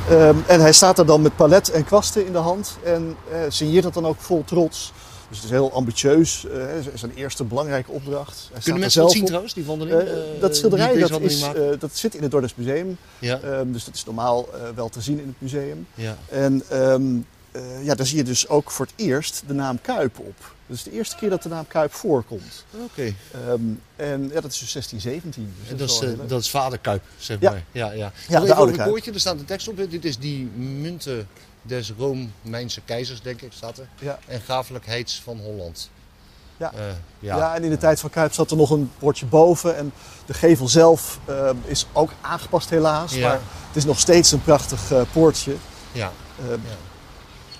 [0.09, 3.37] Ehm, en hij staat daar dan met palet en kwasten in de hand en eh
[3.47, 4.91] signeert dat dan ook vol trots.
[5.33, 6.45] Dus het is heel ambitieus.
[6.47, 8.49] eh, Het is zijn eerste belangrijke opdracht.
[8.51, 9.27] Hij Kunnen mensen zelf dat zien op.
[9.27, 9.99] trouwens, die wandeling?
[9.99, 11.43] Eh, eh, dat schilderij dat, is,
[11.79, 12.97] dat zit in het Dordrechts Museum.
[13.19, 15.87] ja, Ehm, dus dat is normaal wel te zien in het museum.
[15.95, 16.17] ja.
[16.29, 17.03] En ehm,
[17.51, 20.53] eh, ja, daar zie je dus ook voor het eerst de naam Kuip op.
[20.67, 22.65] Dat is de eerste keer dat de naam Kuip voorkomt.
[22.83, 23.13] Oké.
[23.31, 23.61] Ehm,
[23.95, 25.53] en ja, dat is dus 1617.
[25.61, 27.49] Dus En dat is, dat is vader Kuip, zeg Ja.
[27.51, 27.63] maar.
[27.71, 28.11] Ja, ja.
[28.29, 28.89] Ja, de oude Kuip.
[28.89, 29.77] woordje, er staat een tekst op.
[29.89, 31.27] Dit is die munten
[31.63, 33.87] des Romeinse keizers, denk ik, staat er.
[33.99, 34.19] ja.
[34.27, 35.89] En grafelijkheids van Holland.
[36.57, 36.71] Ja.
[36.73, 36.79] Eh,
[37.19, 37.37] Ja.
[37.37, 37.55] ja.
[37.55, 39.77] en in de tijd van Kuip zat er nog een bordje boven.
[39.77, 39.93] En
[40.25, 43.13] de gevel zelf ehm, is ook aangepast helaas.
[43.13, 43.27] Ja.
[43.27, 45.55] Maar het is nog steeds een prachtig eh, poortje.
[45.91, 46.11] ja.
[46.39, 46.59] Ehm,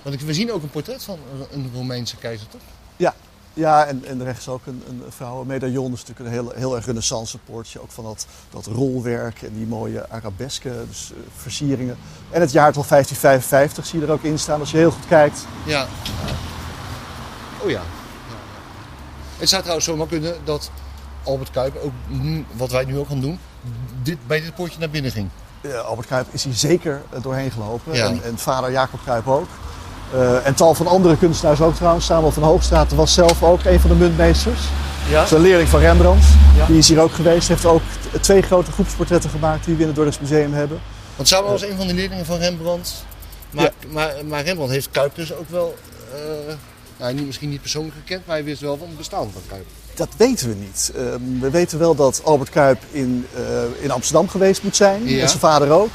[0.02, 1.20] Want we zien ook een portret van
[1.52, 2.62] een Romeinse keizer, toch?
[2.96, 3.14] Ja,
[3.62, 5.90] en, en rechts ook een, een vrouwenmedaillon.
[5.90, 7.82] Dat is natuurlijk een heel, heel erg renaissance poortje.
[7.82, 11.98] Ook van dat, dat rolwerk en die mooie arabeske dus, eh, versieringen.
[12.30, 15.46] En het jaartal 1555 zie je er ook in staan als je heel goed kijkt.
[15.66, 15.88] Ja.
[17.64, 17.76] Oh ja.
[17.80, 17.82] ja.
[19.38, 20.72] Het zou trouwens zomaar kunnen dat
[21.24, 23.40] Albert Kuip, ook nu, wat wij nu ook gaan doen,
[24.04, 25.30] dit, bij dit poortje naar binnen ging.
[25.62, 27.94] Eh, Albert Kuip is hier zeker eh, doorheen gelopen.
[27.94, 28.08] Ja.
[28.08, 29.48] En, en vader Jacob Kuip ook.
[30.14, 32.06] Eh, en tal van andere kunstenaars ook trouwens.
[32.06, 34.60] Samuel van Hoogstraat was zelf ook een van de muntmeesters.
[35.10, 35.16] Ja?
[35.16, 36.26] Dat is een leerling van Rembrandt.
[36.56, 36.66] Ja.
[36.66, 37.48] Die is hier ook geweest.
[37.48, 37.82] Heeft ook
[38.22, 40.82] twee grote groepsportretten gemaakt die we in het Dordrechts Museum hebben.
[41.16, 43.06] Want Samuel was een van de leerlingen van Rembrandt.
[43.52, 45.76] Maar, maar, maar Rembrandt heeft Kuip dus ook wel,
[46.14, 46.20] eh,
[46.98, 49.66] nou, niet, misschien niet persoonlijk gekend, maar hij wist wel van het bestaan van Kuip.
[49.96, 50.92] Dat weten we niet.
[50.96, 55.08] Ehm, we weten wel dat Albert Kuip in, eh, in Amsterdam geweest moet zijn.
[55.08, 55.22] Ja.
[55.22, 55.92] En zijn vader ook.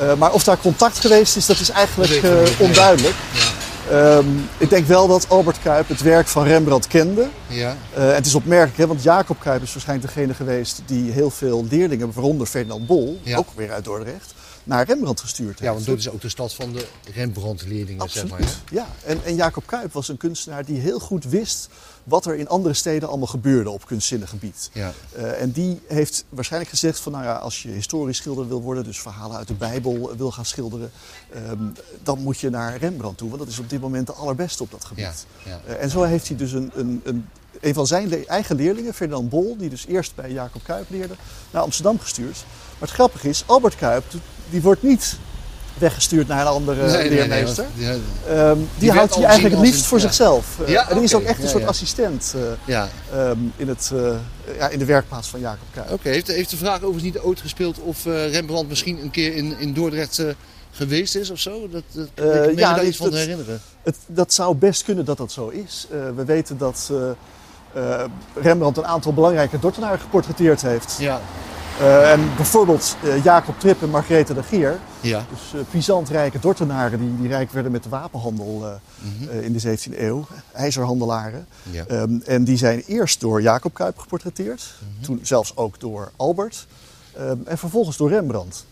[0.00, 3.14] Eh, maar of daar contact geweest is, dat is eigenlijk eh, onduidelijk.
[3.34, 3.54] Ja.
[3.90, 4.26] Ehm,
[4.58, 7.26] ik denk wel dat Albert Kuip het werk van Rembrandt kende.
[7.46, 7.76] Ja.
[7.94, 11.30] Eh, en het is opmerkelijk, hè, want Jacob Kuip is waarschijnlijk degene geweest die heel
[11.30, 13.36] veel leerlingen, waaronder Ferdinand Bol, Ja.
[13.36, 15.60] ook weer uit Dordrecht, naar Rembrandt gestuurd heeft.
[15.60, 18.38] ja, want dat is ook de stad van de Rembrandt-leerlingen, zeg maar.
[18.38, 18.46] hè?
[18.70, 21.68] Ja, en, en Jacob Kuip was een kunstenaar die heel goed wist
[22.06, 24.70] wat er in andere steden allemaal gebeurde op kunstzinnig gebied.
[24.72, 24.92] Ja.
[25.12, 28.84] Eh, en die heeft waarschijnlijk gezegd van nou ja, als je historisch schilder wil worden,
[28.84, 30.90] dus verhalen uit de Bijbel wil gaan schilderen,
[31.32, 31.62] ehm,
[32.02, 34.70] dan moet je naar Rembrandt toe, want dat is op dit moment de allerbeste op
[34.70, 35.26] dat gebied.
[35.44, 35.60] Ja, ja.
[35.74, 37.28] Eh, en zo heeft hij dus een, een, een,
[37.60, 41.14] een van zijn le- eigen leerlingen, Ferdinand Bol, die dus eerst bij Jacob Kuip leerde,
[41.50, 42.44] naar Amsterdam gestuurd.
[42.72, 44.04] Maar het grappige is, Albert Kuip,
[44.50, 45.16] die wordt niet
[45.78, 47.64] weggestuurd naar een andere Nee, nee, nee, leermeester.
[47.74, 47.94] ja,
[48.28, 50.04] Ehm, die, houdt hij eigenlijk het liefst voor ja.
[50.04, 50.46] zichzelf.
[50.64, 52.88] Eh, Ja, en die is ook echt een soort assistent eh, ja.
[53.12, 54.14] ehm, in, het, eh,
[54.58, 55.90] ja, in de werkplaats van Jacob Kuip.
[55.90, 59.34] Oké, heeft, heeft de vraag overigens niet ooit gespeeld of eh, Rembrandt misschien een keer
[59.34, 60.26] in, in Dordrecht eh,
[60.70, 61.68] geweest is of zo?
[61.70, 63.60] Dat, dat, Eh, ik me ja, daar iets van herinneren.
[63.82, 65.86] Het, dat zou best kunnen dat dat zo is.
[65.90, 70.96] Eh, we weten dat eh, eh, Rembrandt een aantal belangrijke Dordtenaren geportretteerd heeft.
[70.98, 71.20] Ja,
[71.80, 75.24] Eh, en bijvoorbeeld eh, Jacob Trip en Margarethe de Geer, Ja.
[75.30, 78.72] dus uh, puissant rijke Dortenaren die, die rijk werden met de wapenhandel eh,
[79.20, 79.28] Mhm.
[79.30, 81.46] eh, in de 17e eeuw, ijzerhandelaren.
[81.70, 81.84] Ja.
[81.86, 85.04] Ehm, en die zijn eerst door Jacob Cuyp geportretteerd, Mhm.
[85.04, 86.66] toen zelfs ook door Albert
[87.16, 88.64] ehm, en vervolgens door Rembrandt.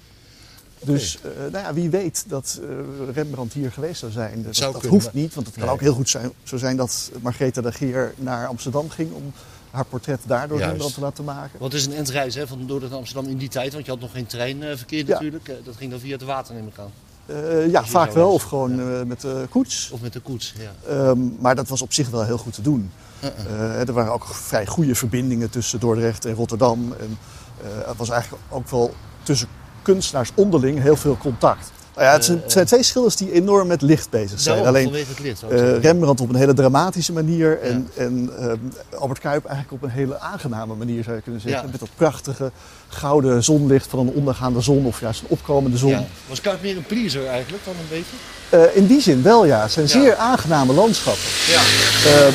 [0.80, 2.68] Dus eh, nou ja, wie weet dat eh,
[3.14, 4.42] Rembrandt hier geweest zou zijn.
[4.42, 5.74] Dat, zou dat kunnen, hoeft niet, want het kan Nee.
[5.74, 9.32] ook heel goed zijn, zo zijn dat Margarethe de Geer naar Amsterdam ging om
[9.74, 10.70] haar portret daar door Juist.
[10.70, 11.58] Rembrandt te laten maken.
[11.58, 13.90] Want het is een endreis hè, van Dordrecht naar Amsterdam in die tijd, want je
[13.90, 15.12] had nog geen treinverkeer Ja.
[15.12, 15.48] natuurlijk.
[15.48, 16.90] Eh, Dat ging dan via het water neem ik aan.
[17.26, 19.90] Eh, ja, vaak wel, of gewoon eh, met de koets.
[19.90, 20.90] Of met de koets, ja.
[20.94, 22.90] Ehm, maar dat was op zich wel heel goed te doen.
[23.24, 23.80] Uh-uh.
[23.80, 26.94] Eh, er waren ook vrij goede verbindingen tussen Dordrecht en Rotterdam.
[27.00, 27.18] En
[27.62, 29.48] eh, het was eigenlijk ook wel tussen
[29.82, 31.70] kunstenaars onderling heel veel contact.
[31.94, 34.56] Nou ja, het, zijn, het zijn twee schilders die enorm met licht bezig zijn.
[34.56, 35.42] Daarom, Alleen het licht.
[35.42, 35.78] eh.
[35.80, 38.56] Rembrandt op een hele dramatische manier en, en ehm,
[39.00, 41.62] Albert Cuyp eigenlijk op een hele aangename manier zou je kunnen zeggen.
[41.62, 41.68] Ja.
[41.70, 42.50] Met dat prachtige
[42.88, 45.90] gouden zonlicht van een ondergaande zon of juist een opkomende zon.
[45.90, 46.04] Ja.
[46.28, 48.16] Was Kuip meer een pleaser eigenlijk dan een beetje?
[48.70, 51.22] Eh, in die zin wel ja, het zijn zeer aangename landschappen.
[51.48, 51.60] Ja.
[52.10, 52.32] Ehm,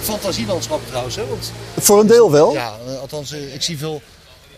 [0.00, 1.26] Fantasielandschap trouwens, hè?
[1.28, 2.52] Want, voor een deel wel.
[2.52, 4.02] ja, eh, althans, eh, ik zie veel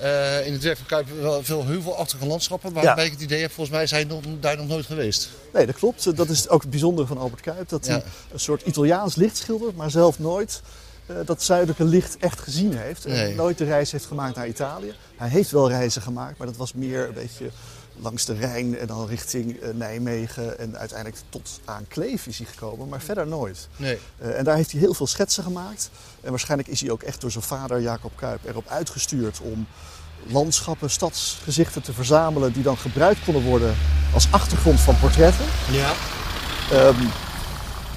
[0.00, 2.72] eh, in het werk van Kuip wel veel heuvelachtige landschappen.
[2.72, 5.28] Waarbij ik het idee heb, volgens mij zijn nog, daar nog nooit geweest.
[5.52, 6.16] Nee, dat klopt.
[6.16, 7.68] Dat is ook het bijzondere van Albert Cuyp.
[7.68, 8.02] Dat hij Ja.
[8.32, 10.60] een soort Italiaans licht schildert, maar zelf nooit
[11.06, 13.04] eh, dat zuidelijke licht echt gezien heeft.
[13.04, 13.34] En Nee.
[13.34, 14.94] nooit de reis heeft gemaakt naar Italië.
[15.16, 17.50] Hij heeft wel reizen gemaakt, maar dat was meer een beetje
[18.00, 20.58] langs de Rijn en dan richting eh, Nijmegen.
[20.58, 23.68] En uiteindelijk tot aan Kleef is hij gekomen, maar verder nooit.
[23.76, 23.98] Nee.
[24.18, 25.90] Eh, en daar heeft hij heel veel schetsen gemaakt.
[26.20, 29.66] En waarschijnlijk is hij ook echt door zijn vader Jacob Cuyp erop uitgestuurd om
[30.26, 33.76] landschappen, stadsgezichten te verzamelen die dan gebruikt konden worden
[34.14, 35.44] als achtergrond van portretten.
[35.70, 35.92] Ja.
[36.70, 37.04] Ehm,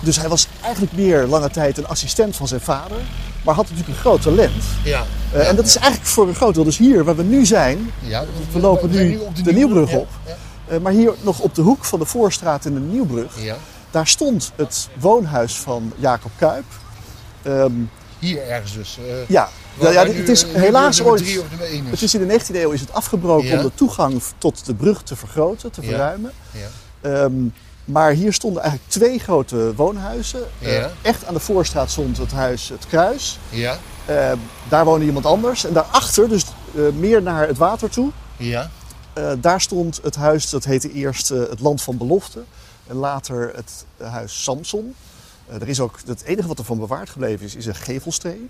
[0.01, 2.97] dus hij was eigenlijk meer lange tijd een assistent van zijn vader,
[3.45, 4.63] maar had natuurlijk een groot talent.
[4.83, 5.03] Ja.
[5.33, 6.63] Eh, en dat is eigenlijk voor een groot deel.
[6.63, 8.23] Dus hier waar we nu zijn, ja.
[8.51, 10.07] we lopen nu op de Nieuwbrug op.
[10.67, 13.55] Eh, maar hier nog op de hoek van de Voorstraat en de Nieuwbrug, Ja.
[13.91, 16.63] daar stond het woonhuis van Jacob Cuyp.
[17.41, 17.71] Ehm,
[18.19, 18.97] Hier ergens dus.
[19.07, 21.21] eh, ja, ja, het is helaas ooit.
[21.21, 21.39] is.
[21.89, 25.01] Het is in de 19e eeuw is het afgebroken om de toegang tot de brug
[25.03, 26.31] te vergroten, te verruimen.
[26.51, 26.67] Ja.
[27.09, 27.33] Ehm,
[27.91, 30.43] maar hier stonden eigenlijk twee grote woonhuizen.
[30.59, 30.91] Eh, Ja.
[31.01, 33.39] echt aan de voorstraat stond het huis Het Kruis.
[33.49, 33.77] Ja.
[34.05, 34.37] Ehm,
[34.69, 35.65] daar woonde iemand anders.
[35.65, 38.69] En daarachter, dus eh, meer naar het water toe, Ja.
[39.13, 42.43] eh, daar stond het huis dat heette eerst eh, het Land van Belofte.
[42.87, 44.95] En later het eh, huis Samson.
[45.47, 48.49] Eh, er is ook, het enige wat ervan bewaard gebleven is, is een gevelstree.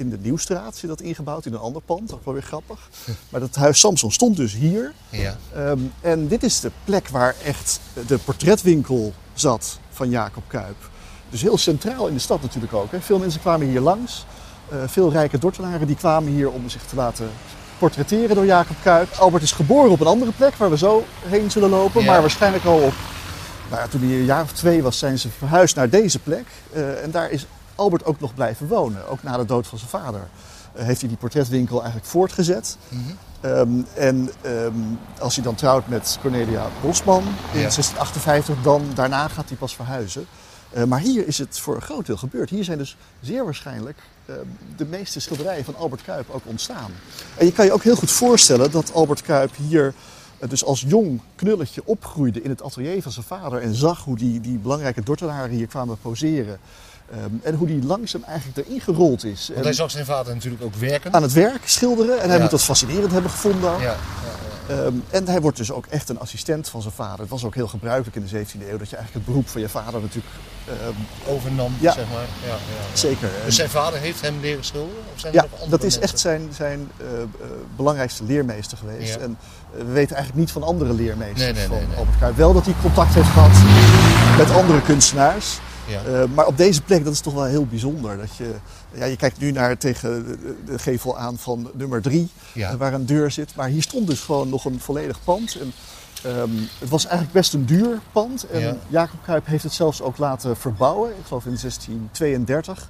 [0.00, 2.14] In de Nieuwstraat zit dat ingebouwd, in een ander pand.
[2.14, 2.88] Ook wel weer grappig.
[3.30, 4.92] Maar dat huis Samson stond dus hier.
[5.08, 5.36] Ja.
[5.54, 10.90] Ehm, en dit is de plek waar echt de portretwinkel zat van Jacob Cuyp.
[11.30, 12.90] Dus heel centraal in de stad natuurlijk ook.
[12.90, 13.00] Hè.
[13.00, 14.24] Veel mensen kwamen hier langs.
[14.68, 17.30] Eh, veel rijke Dordtenaren die kwamen hier om zich te laten
[17.78, 19.12] portretteren door Jacob Cuyp.
[19.18, 22.02] Albert is geboren op een andere plek waar we zo heen zullen lopen.
[22.02, 22.10] Ja.
[22.10, 22.94] Maar waarschijnlijk al op,
[23.70, 26.46] nou ja, toen hij een jaar of twee was, zijn ze verhuisd naar deze plek.
[26.72, 27.46] Eh, en daar is
[27.80, 29.08] Albert ook nog blijven wonen.
[29.08, 30.28] Ook na de dood van zijn vader.
[30.72, 32.76] Eh, heeft hij die portretwinkel eigenlijk voortgezet.
[32.88, 33.00] Mhm.
[33.40, 34.72] Ehm, en ehm,
[35.18, 37.70] als hij dan trouwt met Cornelia Bosman in Ja.
[37.70, 40.26] 1658, dan daarna gaat hij pas verhuizen.
[40.70, 42.50] Eh, maar hier is het voor een groot deel gebeurd.
[42.50, 44.38] Hier zijn dus zeer waarschijnlijk ehm,
[44.76, 46.90] de meeste schilderijen van Albert Cuyp ook ontstaan.
[47.36, 49.94] En je kan je ook heel goed voorstellen dat Albert Cuyp hier
[50.38, 54.16] eh, dus als jong knulletje opgroeide in het atelier van zijn vader en zag hoe
[54.16, 56.58] die, die belangrijke Dordtenaren hier kwamen poseren.
[57.10, 59.50] Ehm, en hoe die langzaam eigenlijk erin gerold is.
[59.52, 61.12] Want hij zag zijn vader natuurlijk ook werken.
[61.12, 62.42] aan het werk schilderen en hij Ja.
[62.42, 63.80] moet dat fascinerend hebben gevonden.
[63.80, 63.96] Ja.
[64.68, 67.20] Ehm, en hij wordt dus ook echt een assistent van zijn vader.
[67.20, 69.60] Het was ook heel gebruikelijk in de 17e eeuw dat je eigenlijk het beroep van
[69.60, 70.34] je vader natuurlijk
[70.66, 71.92] ehm, Overnam, Ja.
[71.92, 72.26] zeg maar.
[72.46, 72.96] Ja, ja.
[72.96, 73.28] zeker.
[73.44, 75.02] Dus zijn vader heeft hem leren schilderen?
[75.14, 77.26] Of zijn ja, dat is echt zijn, zijn eh, eh,
[77.76, 79.16] belangrijkste leermeester geweest.
[79.16, 79.36] En
[79.72, 81.96] eh, we weten eigenlijk niet van andere leermeesters Nee, nee, van nee.
[81.98, 82.36] Albert.
[82.36, 83.56] Wel dat hij contact heeft gehad
[84.38, 85.58] met andere kunstenaars.
[85.90, 86.02] Ja.
[86.04, 88.16] Eh, maar op deze plek, dat is toch wel heel bijzonder.
[88.16, 88.54] Dat je,
[88.94, 92.70] ja, je kijkt nu naar tegen de, de gevel aan van nummer drie, Ja.
[92.70, 93.54] eh, waar een deur zit.
[93.54, 95.54] Maar hier stond dus gewoon nog een volledig pand.
[95.60, 95.72] En,
[96.22, 98.46] ehm, het was eigenlijk best een duur pand.
[98.46, 98.76] En Ja.
[98.88, 101.10] Jacob Cuyp heeft het zelfs ook laten verbouwen.
[101.10, 102.88] Ik geloof in 1632.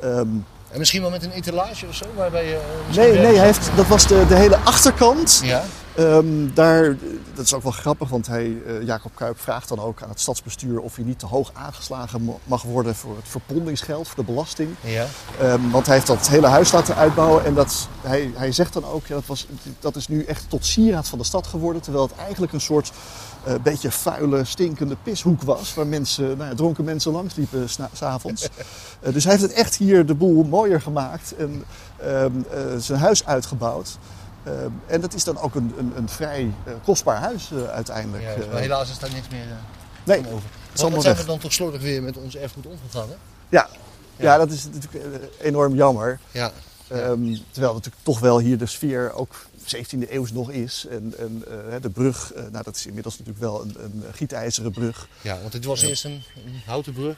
[0.00, 0.26] Ehm,
[0.70, 2.04] En misschien wel met een etalage of zo?
[2.16, 5.40] Waarbij je, eh, nee, nee hij heeft, dat was de, de hele achterkant.
[5.44, 5.62] Ja.
[5.96, 6.96] Ehm, daar,
[7.34, 10.20] dat is ook wel grappig, want hij, eh, Jacob Kuip vraagt dan ook aan het
[10.20, 14.70] stadsbestuur of hij niet te hoog aangeslagen mag worden voor het verpondingsgeld, voor de belasting.
[14.80, 15.06] Ja.
[15.40, 18.84] Ehm, want hij heeft dat hele huis laten uitbouwen en dat, hij, hij zegt dan
[18.84, 19.46] ook, ja, dat, was,
[19.80, 21.82] dat is nu echt tot sieraad van de stad geworden.
[21.82, 22.92] Terwijl het eigenlijk een soort
[23.44, 25.74] eh, beetje vuile, stinkende pishoek was.
[25.74, 28.48] Waar mensen, nou ja, dronken mensen langsliepen s'na- s'avonds.
[29.00, 31.64] Eh, dus hij heeft het echt hier de boel mooier gemaakt en
[31.96, 33.98] ehm, eh, zijn huis uitgebouwd.
[34.44, 38.22] Ehm, en dat is dan ook een, een, een vrij eh, kostbaar huis eh, uiteindelijk.
[38.22, 39.56] Juist, Eh, maar helaas is daar niks meer eh,
[40.04, 40.48] nee, over.
[40.74, 43.14] is Wat, zijn we dan toch slordig weer met ons erfgoed omgegaan, hè?
[43.48, 43.68] ja.
[44.16, 44.26] Ja.
[44.26, 44.38] Ja.
[44.38, 46.20] dat is natuurlijk eh, enorm jammer.
[46.30, 46.52] Ja.
[46.88, 50.86] Ehm, terwijl natuurlijk toch wel hier de sfeer ook 17e eeuws nog is.
[50.90, 54.72] En, en eh, de brug, eh, nou dat is inmiddels natuurlijk wel een, een gietijzeren
[54.72, 55.08] brug.
[55.20, 57.16] ja, want dit was eerst een, een houten brug,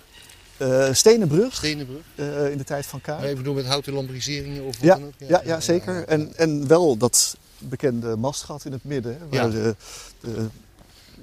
[0.62, 2.00] Eh stenen brug stenen brug.
[2.28, 3.00] eh, in de tijd van.
[3.06, 5.12] Maar even doen met houten lambriseringen of wat Ja, dan ook.
[5.28, 6.04] ja, ja, zeker.
[6.08, 9.48] En, en wel dat bekende mastgat in het midden, hè, waar Ja.
[9.48, 9.76] de,
[10.20, 10.48] de,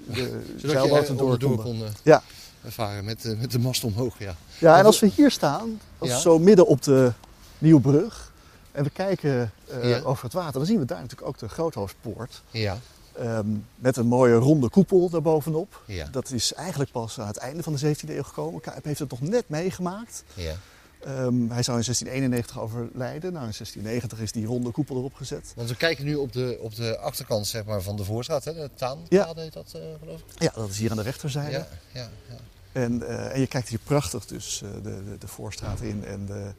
[0.05, 0.21] de
[0.67, 1.65] je eh, door konden.
[1.65, 2.23] kon eh, Ja.
[2.65, 4.35] varen met, eh, met de mast omhoog, ja.
[4.57, 6.17] Ja, en als we hier staan, als Ja.
[6.19, 7.11] zo midden op de
[7.57, 8.31] Nieuwbrug,
[8.71, 9.99] en we kijken eh, Ja.
[10.03, 12.41] over het water, dan zien we daar natuurlijk ook de Groothoofdpoort.
[12.51, 12.77] Ja,
[13.19, 15.83] Ehm, met een mooie ronde koepel daarbovenop.
[15.87, 18.61] ja, Dat is eigenlijk pas aan het einde van de 17e eeuw gekomen.
[18.61, 20.23] Kuip heeft het nog net meegemaakt.
[20.33, 20.53] ja.
[20.99, 23.33] Ehm, hij zou in 1691 overlijden.
[23.33, 25.53] Nou, in 1690 is die ronde koepel erop gezet.
[25.55, 28.53] Want we kijken nu op de, op de achterkant zeg maar, van de Voorstraat, hè?
[28.53, 29.31] de Taan, Ja.
[29.35, 30.41] heet dat eh, geloof ik.
[30.41, 31.51] Ja, dat is hier aan de rechterzijde.
[31.51, 32.35] Ja, ja, ja.
[32.71, 36.05] En, eh, en je kijkt hier prachtig dus eh, de, de, de voorstraat in.
[36.05, 36.51] En de,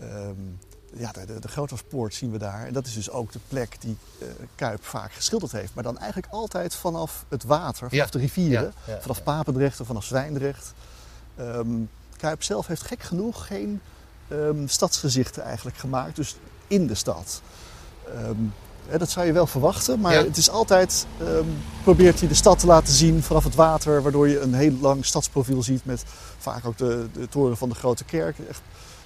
[0.00, 0.34] ehm,
[0.96, 2.66] ja, de, de, de zien we daar.
[2.66, 5.74] En dat is dus ook de plek die eh, Kuip vaak geschilderd heeft.
[5.74, 8.06] Maar dan eigenlijk altijd vanaf het water, vanaf Ja.
[8.06, 8.72] de rivieren.
[8.86, 9.22] Ja, ja, vanaf.
[9.22, 10.72] Papendrecht of vanaf Zwijndrecht.
[11.36, 11.68] Ehm,
[12.16, 13.80] Kuip zelf heeft gek genoeg geen
[14.28, 16.16] ehm, stadsgezichten eigenlijk gemaakt.
[16.16, 17.42] Dus in de stad.
[18.06, 18.34] Ehm,
[18.88, 21.06] hè, dat zou je wel verwachten, maar het is altijd,
[21.82, 25.04] probeert hij de stad te laten zien vanaf het water, waardoor je een heel lang
[25.04, 26.04] stadsprofiel ziet met
[26.38, 28.38] vaak ook de, de toren van de grote kerk.
[28.48, 28.60] Echt,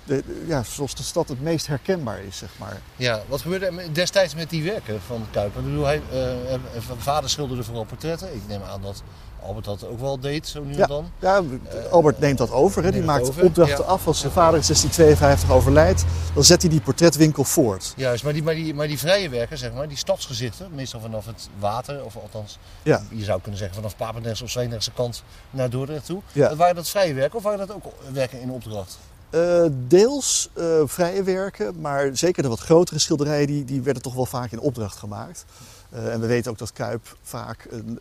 [0.04, 2.80] de, de- ja, zoals de stad het meest herkenbaar is, zeg maar.
[2.96, 5.56] Ja, wat gebeurde er destijds met die werken van Kuip?
[5.56, 6.60] Ik bedoel, hij, eh, eh,
[6.98, 8.34] vader schilderde vooral portretten.
[8.34, 9.02] Ik neem aan dat
[9.46, 11.10] Albert dat ook wel deed, zo nu en dan.
[11.18, 11.42] Ja,
[11.90, 12.84] Albert neemt dat over.
[12.84, 12.90] Hè.
[12.92, 13.90] Die maakt over, opdrachten ja.
[13.90, 14.06] af.
[14.06, 17.92] Als zijn vader in 1652 overlijdt, dan zet hij die portretwinkel voort.
[17.96, 21.26] Juist, maar die, maar, die, maar die vrije werken, zeg maar, die stadsgezichten, meestal vanaf
[21.26, 23.02] het water, of althans, Ja.
[23.10, 26.20] je zou kunnen zeggen vanaf Papendrechts of Zwijndrechtse kant naar Dordrecht toe.
[26.56, 28.98] Waren dat vrije werken of waren dat ook werken in opdracht?
[29.34, 34.14] Eh, deels eh, vrije werken, maar zeker de wat grotere schilderijen die, die werden toch
[34.14, 35.44] wel vaak in opdracht gemaakt.
[35.90, 38.00] Eh, en we weten ook dat Kuip vaak een,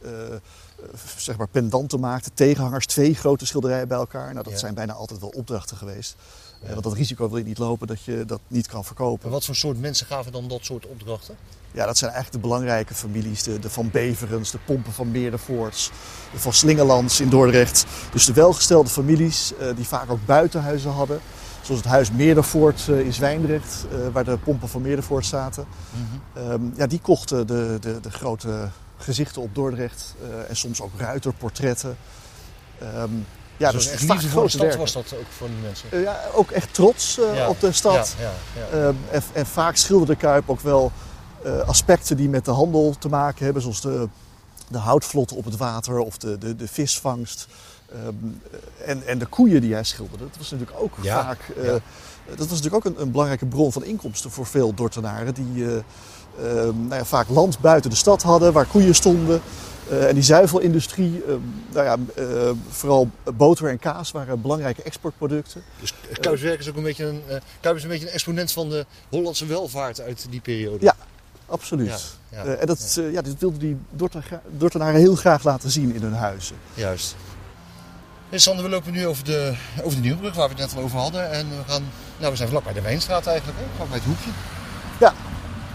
[1.18, 4.32] zeg maar pendanten maakte, tegenhangers, twee grote schilderijen bij elkaar.
[4.32, 4.60] Nou, dat Ja.
[4.60, 6.16] zijn bijna altijd wel opdrachten geweest.
[6.64, 9.26] Eh, want dat risico wil je niet lopen dat je dat niet kan verkopen.
[9.26, 11.36] En wat voor soort mensen gaven dan dat soort opdrachten?
[11.72, 13.44] Ja, dat zijn eigenlijk de belangrijke families.
[13.44, 15.92] De, de Van Beverens, de Pompen van Meerdervoorts,
[16.32, 17.86] de Van Slingelands in Dordrecht.
[18.12, 21.20] Dus de welgestelde families eh, die vaak ook buitenhuizen hadden.
[21.62, 25.66] Zoals het huis Meerdervoort eh, in Zwijndrecht, waar de Pompen van Meerdervoort zaten.
[26.34, 30.16] Ehm, ja, die kochten de, de, de grote gezichten op Dordrecht.
[30.48, 31.98] en soms ook ruiterportretten.
[32.80, 33.12] Ehm,
[33.58, 34.80] ja, dus dus echt voor de stad werken.
[34.80, 35.92] was dat ook voor die mensen.
[35.92, 38.16] Eh, ja, ook echt trots eh, Ja, op de stad.
[38.20, 38.88] Ja, ja, ja.
[38.88, 40.92] Ehm, en, en vaak schilderde Kuip ook wel
[41.44, 44.08] eh, aspecten die met de handel te maken hebben, zoals de,
[44.68, 47.48] de houtvlotten op het water of de, de, de visvangst.
[47.92, 48.14] Ehm,
[48.86, 51.40] en, en de koeien die hij schilderde, dat was natuurlijk ook vaak.
[51.64, 51.74] eh.
[52.28, 55.34] Dat was natuurlijk ook een, een belangrijke bron van inkomsten voor veel Dordtenaren.
[55.34, 59.42] Die eh, ehm, nou ja, vaak land buiten de stad hadden, waar koeien stonden.
[59.90, 61.38] Eh, en die zuivelindustrie, ehm,
[61.74, 65.64] nou ja, eh, vooral boter en kaas waren belangrijke exportproducten.
[65.80, 68.52] Dus Kuip's werk is ook een beetje een, eh, Kuip is een beetje een exponent
[68.52, 70.78] van de Hollandse welvaart uit die periode.
[70.86, 70.96] Ja.
[71.46, 72.16] Absoluut.
[72.30, 74.24] Ja, ja, Eh, en dat, eh, ja, dit wilden die Dorten-
[74.58, 76.56] Dordtenaren heel graag laten zien in hun huizen.
[76.74, 77.16] Juist.
[78.30, 80.84] Hey Sander, we lopen nu over de, over de Nieuwbrug waar we het net al
[80.84, 81.32] over hadden.
[81.32, 81.84] En we gaan,
[82.18, 83.66] nou we zijn vlak bij de Wijnstraat eigenlijk, hè?
[83.76, 84.30] vlak bij het hoekje.
[85.00, 85.14] Ja,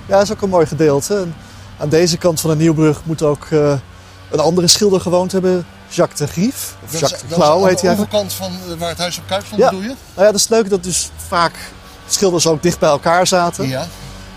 [0.06, 1.16] dat is ook een mooi gedeelte.
[1.16, 1.34] En
[1.78, 3.78] aan deze kant van de Nieuwbrug moet ook eh,
[4.30, 5.66] een andere schilder gewoond hebben.
[5.88, 6.76] Jacques de Grief.
[6.84, 8.14] Of Dat Jacques de Klauw aan heet de hij eigenlijk.
[8.14, 9.68] overkant van eh, waar het huis op Kuip stond, Ja.
[9.68, 9.86] bedoel je?
[10.14, 11.52] Nou ja, dat is leuk dat dus vaak
[12.08, 13.68] schilders ook dicht bij elkaar zaten.
[13.68, 13.86] Ja.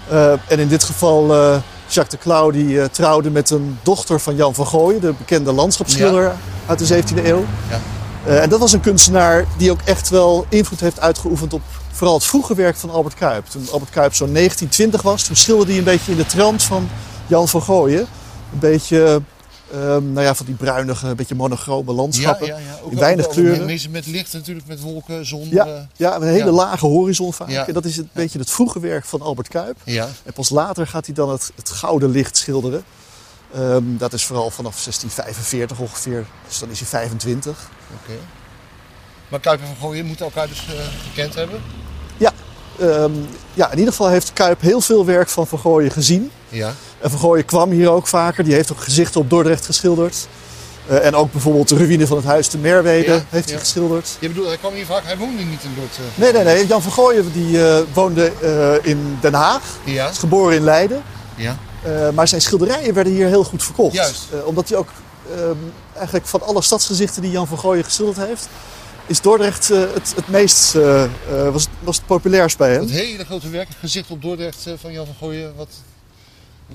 [0.09, 1.55] Eh, en in dit geval eh,
[1.87, 5.01] Jacques de Klauw die trouwde met een dochter van Jan van Gooien.
[5.01, 6.31] De bekende landschapsschilder
[6.65, 7.45] uit de 17e eeuw.
[7.69, 7.79] Ja.
[8.25, 12.25] En dat was een kunstenaar die ook echt wel invloed heeft uitgeoefend op vooral het
[12.25, 13.45] vroege werk van Albert Kuip.
[13.45, 16.89] Toen Albert Kuip zo'n 1920 was, toen schilderde hij een beetje in de trant van
[17.27, 17.99] Jan van Gooien.
[18.53, 19.21] Een beetje,
[19.71, 22.47] ehm, nou ja, van die bruinige, een beetje monochrome landschappen.
[22.47, 22.79] Ja, ja, ja.
[22.83, 23.65] Ook in weinig ook- kleuren.
[23.65, 25.47] Meestal met licht natuurlijk, met wolken, zon.
[25.49, 27.49] Ja, eh, ja, een hele lage horizon vaak.
[27.49, 27.67] Ja.
[27.67, 29.77] En dat is een beetje het vroege werk van Albert Kuip.
[29.83, 30.07] ja.
[30.23, 32.83] En pas later gaat hij dan het, het gouden licht schilderen.
[33.53, 37.69] Ehm, dat is vooral vanaf 1645 ongeveer, dus dan is hij 25.
[38.01, 38.17] Oké.
[39.27, 40.73] Maar Kuip en Van Gooien moeten elkaar dus eh,
[41.07, 41.59] gekend hebben?
[42.17, 42.31] Ja,
[42.79, 43.11] ehm,
[43.53, 46.31] ja, in ieder geval heeft Kuip heel veel werk van Van Gooien gezien.
[46.49, 46.73] Ja.
[47.01, 48.43] En Van Gooien kwam hier ook vaker.
[48.43, 50.27] Die heeft ook gezichten op Dordrecht geschilderd.
[50.87, 53.51] Eh, en ook bijvoorbeeld de ruïne van het huis te Merwede Ja, heeft ja.
[53.51, 54.17] hij geschilderd.
[54.19, 55.97] Je bedoelt, hij kwam hier vaak, hij woonde niet in Dort.
[55.97, 56.03] eh.
[56.23, 56.67] Nee, nee, nee.
[56.67, 59.61] Jan van Gooien die, eh, woonde eh, in Den Haag.
[59.83, 60.09] Ja.
[60.09, 61.03] Is geboren in Leiden.
[61.35, 61.57] Ja.
[62.13, 63.93] Maar zijn schilderijen werden hier heel goed verkocht.
[63.93, 64.27] Juist.
[64.45, 64.89] Omdat hij ook
[65.35, 65.55] ehm,
[65.95, 68.47] eigenlijk van alle stadsgezichten die Jan van Gooien geschilderd heeft...
[69.05, 70.73] is Dordrecht het, het meest
[71.51, 72.79] was, was het populairst bij hem.
[72.81, 75.67] Dat hele grote werk, gezicht op Dordrecht van Jan van Gooien, wat,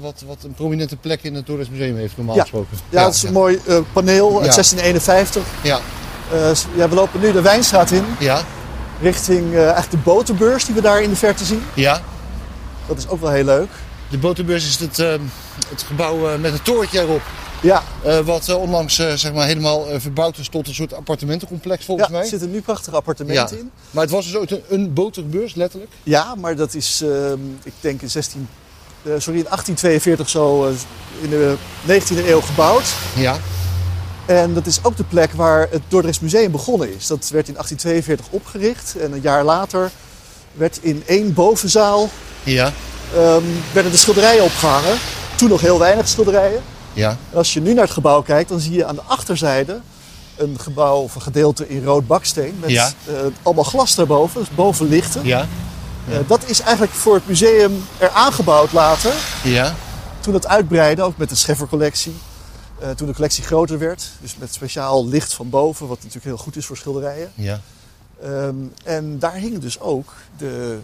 [0.00, 2.40] wat, wat een prominente plek in het Dordrechts Museum heeft, normaal Ja.
[2.40, 2.76] gesproken.
[2.88, 4.52] Ja, het is een mooi eh, paneel uit Ja.
[4.52, 5.42] 1651.
[5.62, 5.80] Ja,
[6.32, 8.42] Eh, ja, we lopen nu de Wijnstraat in, ja,
[9.00, 11.62] richting eh, eigenlijk de boterbeurs die we daar in de verte zien.
[11.74, 12.00] ja.
[12.86, 13.68] Dat is ook wel heel leuk.
[14.10, 15.14] De boterbeurs is het, eh,
[15.68, 17.20] het gebouw met een torentje erop.
[17.62, 17.82] Ja,
[18.24, 22.22] wat onlangs zeg maar helemaal verbouwd is tot een soort appartementencomplex volgens ja mij.
[22.22, 23.62] er zitten nu prachtige appartementen Ja.
[23.62, 23.70] in.
[23.90, 25.92] Maar het was dus ook een, een boterbeurs, letterlijk.
[26.02, 28.65] Ja, maar dat is, ehm, ik denk in 16, eh,
[29.18, 30.72] sorry, in 1842 zo eh,
[31.22, 31.54] in de
[31.86, 32.84] 19e eeuw gebouwd.
[33.14, 33.36] Ja.
[34.26, 37.06] En dat is ook de plek waar het Dordrechts Museum begonnen is.
[37.06, 39.90] Dat werd in 1842 opgericht en een jaar later
[40.52, 42.08] werd in één bovenzaal
[42.42, 42.72] Ja.
[43.14, 43.42] ehm,
[43.72, 44.96] werden de schilderijen opgehangen.
[45.36, 46.62] Toen nog heel weinig schilderijen.
[46.92, 47.08] Ja.
[47.10, 49.80] En als je nu naar het gebouw kijkt, dan zie je aan de achterzijde
[50.36, 52.56] een gebouw of een gedeelte in rood baksteen.
[52.60, 52.90] Met Ja.
[53.06, 55.24] eh, allemaal glas daarboven, dus boven lichten.
[55.24, 55.46] Ja.
[56.08, 59.14] Eh, dat is eigenlijk voor het museum er aangebouwd later.
[59.44, 59.74] Ja.
[60.20, 62.16] Toen het uitbreidde, ook met de Scheffercollectie.
[62.78, 66.36] Eh, toen de collectie groter werd, dus met speciaal licht van boven, wat natuurlijk heel
[66.36, 67.32] goed is voor schilderijen.
[67.34, 67.60] Ja.
[68.22, 70.78] Ehm, en daar hingen dus ook de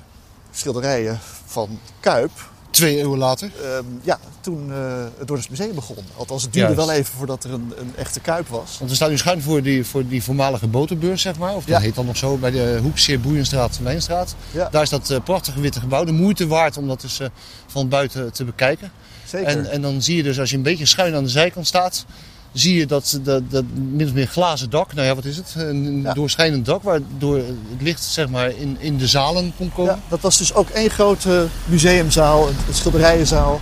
[0.51, 2.31] schilderijen van Kuip.
[2.73, 3.51] Twee eeuwen later.
[3.63, 4.77] Ehm, ja, toen eh,
[5.19, 5.97] het Dordrechts Museum begon.
[6.17, 6.87] Althans, het duurde Juist.
[6.89, 8.77] wel even voordat er een, een echte Kuip was.
[8.79, 11.55] Want we staan nu schuin voor die, voor die voormalige boterbeurs, zeg maar.
[11.55, 11.81] Of dat Ja.
[11.85, 14.35] heet dan nog zo, bij de Hoekseer Boeienstraat, Lijnstraat.
[14.51, 14.69] Ja.
[14.71, 16.05] Daar is dat eh, prachtige witte gebouw.
[16.05, 17.29] De moeite waard om dat dus eh,
[17.67, 18.93] van buiten te bekijken.
[19.27, 19.47] Zeker.
[19.49, 22.05] En, en dan zie je dus, als je een beetje schuin aan de zijkant staat,
[22.53, 25.55] zie je dat, dat, dat min of meer glazen dak, nou ja, wat is het?
[25.57, 26.13] Een, Ja.
[26.13, 29.95] doorschijnend dak, waardoor het licht zeg maar in, in de zalen kon komen.
[29.95, 33.61] Ja, dat was dus ook één grote museumzaal, een, een schilderijenzaal,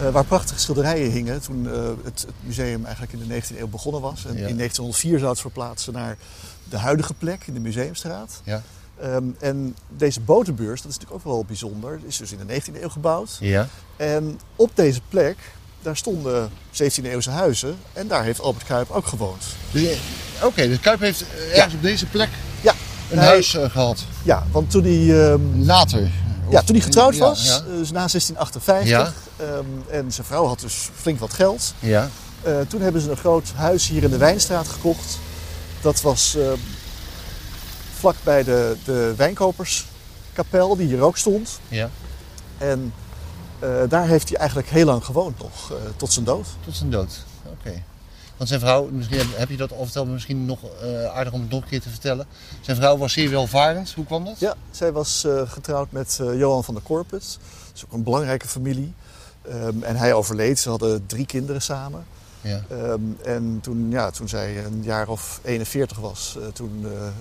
[0.00, 1.40] eh, waar prachtige schilderijen hingen.
[1.40, 4.24] Toen eh, het, het museum eigenlijk in de 19e eeuw begonnen was.
[4.26, 4.46] En Ja.
[4.46, 6.16] in 1904 zou het verplaatsen naar
[6.68, 8.40] de huidige plek in de Museumstraat.
[8.44, 8.62] Ja.
[9.00, 12.82] Ehm, en deze boterbeurs, dat is natuurlijk ook wel bijzonder, is dus in de 19e
[12.82, 13.36] eeuw gebouwd.
[13.40, 13.68] Ja.
[13.96, 15.36] En op deze plek,
[15.82, 19.42] daar stonden 17e eeuwse huizen en daar heeft Albert Kuip ook gewoond.
[19.70, 19.96] Dus, eh,
[20.46, 22.28] Oké, dus Kuip heeft eh, ergens op deze plek
[22.60, 22.74] Ja,
[23.10, 24.04] een hij- huis eh, gehad.
[24.22, 26.10] Ja, want toen hij ehm, Later.
[26.50, 27.60] Ja, toen hij getrouwd was, Ja.
[27.60, 28.88] dus na 1658.
[28.88, 29.12] Ja.
[29.46, 31.74] ehm, en zijn vrouw had dus flink wat geld.
[31.78, 32.08] ja.
[32.68, 35.18] Toen hebben ze een groot huis hier in de Wijnstraat gekocht.
[35.80, 36.56] Dat was ehm,
[37.98, 41.58] vlak bij de, de wijnkoperskapel, die hier ook stond.
[41.68, 41.90] ja.
[42.58, 42.92] En
[43.88, 46.46] daar heeft hij eigenlijk heel lang gewoond nog, eh, tot zijn dood.
[46.64, 47.24] Tot zijn dood.
[47.44, 47.82] Oké.
[48.40, 51.40] Want zijn vrouw, misschien heb, je dat al verteld, maar misschien nog eh, aardig om
[51.40, 52.26] het nog een keer te vertellen.
[52.60, 53.92] Zijn vrouw was zeer welvarend.
[53.92, 54.38] Hoe kwam dat?
[54.38, 57.38] Ja, zij was eh, getrouwd met eh, Johan van der Korput.
[57.38, 58.92] Dat is ook een belangrijke familie.
[59.42, 60.58] Ehm, en hij overleed.
[60.58, 62.04] Ze hadden drie kinderen samen.
[62.40, 62.62] Ja.
[62.68, 67.12] Ehm, en toen, ja, toen zij een jaar of 41 was, eh, toen eh, eh,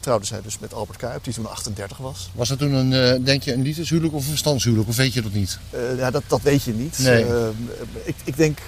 [0.00, 2.30] trouwde zij dus met Albert Kuip, die toen 38 was.
[2.34, 4.88] Was dat toen een, eh, denk je, een liefdeshuwelijk of een standshuwelijk?
[4.88, 5.58] Of weet je dat niet?
[5.96, 6.98] Ja, dat, dat weet je niet.
[6.98, 7.24] Nee.
[7.24, 7.52] Ehm,
[8.02, 8.58] ik, ik denk,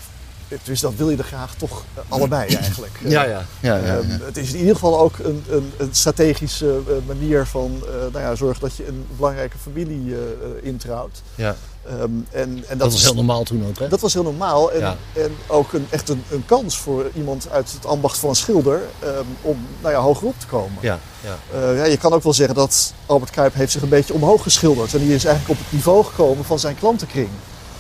[0.65, 2.93] dus dat wil je er graag toch eh, allebei eigenlijk.
[3.05, 3.25] Eh, ja.
[3.25, 7.47] ja, ja, Ehm, het is in ieder geval ook een, een, een strategische eh, manier
[7.47, 11.23] van eh, nou ja, zorgen dat je een belangrijke familie eh, eh, introuwt.
[11.35, 11.57] ja.
[11.89, 13.89] Ehm, en, en Dat was heel normaal toen ook, hè?
[13.89, 14.97] Dat was heel normaal en, Ja.
[15.13, 18.81] en ook een, echt een, een kans voor iemand uit het ambacht van een schilder
[18.99, 20.79] ehm, om nou ja, hoger op te komen.
[20.81, 21.39] Ja, ja.
[21.59, 24.43] Eh, ja, je kan ook wel zeggen dat Albert Kuip heeft zich een beetje omhoog
[24.43, 24.95] geschilderd.
[24.95, 27.29] En die is eigenlijk op het niveau gekomen van zijn klantenkring.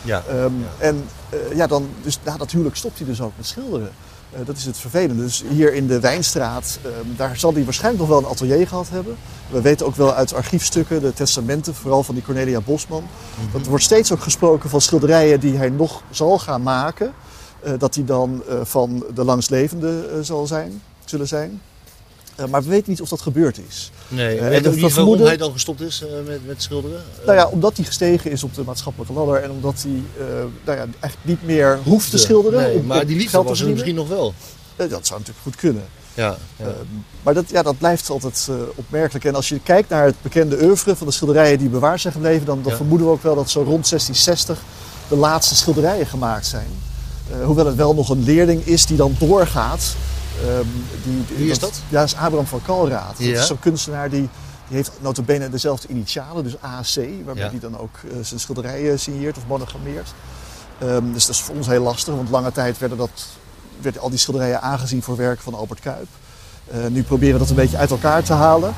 [0.06, 0.22] Ja.
[0.28, 3.90] Ehm, En eh, ja, dan, dus na dat huwelijk stopt hij dus ook met schilderen.
[4.32, 5.22] Eh, dat is het vervelende.
[5.22, 8.88] Dus hier in de Wijnstraat, ehm, daar zal hij waarschijnlijk nog wel een atelier gehad
[8.88, 9.16] hebben.
[9.50, 13.04] We weten ook wel uit archiefstukken, de testamenten, vooral van die Cornelia Bosman.
[13.52, 17.12] Dat er wordt steeds ook gesproken van schilderijen die hij nog zal gaan maken.
[17.62, 21.60] Eh, dat die dan van de langstlevende zal zijn, zullen zijn.
[22.36, 23.90] Eh, maar we weten niet of dat gebeurd is.
[24.08, 27.02] Nee, Eh, en niet waarom vermoeden- hij dan gestopt is eh, met, met schilderen?
[27.24, 30.02] Nou ja, omdat hij gestegen is op de maatschappelijke ladder en omdat hij
[30.64, 32.60] nou ja, eigenlijk niet meer hoeft te schilderen.
[32.62, 34.34] Nee, om- maar die liefde was er misschien nog wel.
[34.76, 35.84] Dat zou natuurlijk goed kunnen.
[36.14, 36.74] Ja, ja.
[37.22, 39.24] Maar dat, ja, dat blijft altijd opmerkelijk.
[39.24, 42.46] En als je kijkt naar het bekende oeuvre van de schilderijen die bewaard zijn gebleven,
[42.46, 42.76] dan, dan Ja.
[42.76, 44.58] vermoeden we ook wel dat zo rond 1660
[45.08, 46.66] de laatste schilderijen gemaakt zijn.
[47.44, 49.94] Hoewel het wel nog een leerling is die dan doorgaat.
[50.42, 50.66] Ehm,
[51.02, 51.80] die, Wie is dat?
[51.88, 53.18] Ja, dat is Abraham van Kalraad.
[53.18, 54.28] Dat is zo'n kunstenaar die,
[54.68, 57.50] die heeft notabene dezelfde initialen, dus AC, waarbij Ja.
[57.50, 60.08] hij dan ook eh, zijn schilderijen signeert of monogrammeert.
[60.78, 63.26] Ehm, dus dat is voor ons heel lastig, want lange tijd werden, dat,
[63.80, 66.06] werden al die schilderijen aangezien voor werk van Albert Kuip.
[66.70, 68.74] Eh, nu proberen we dat een beetje uit elkaar te halen.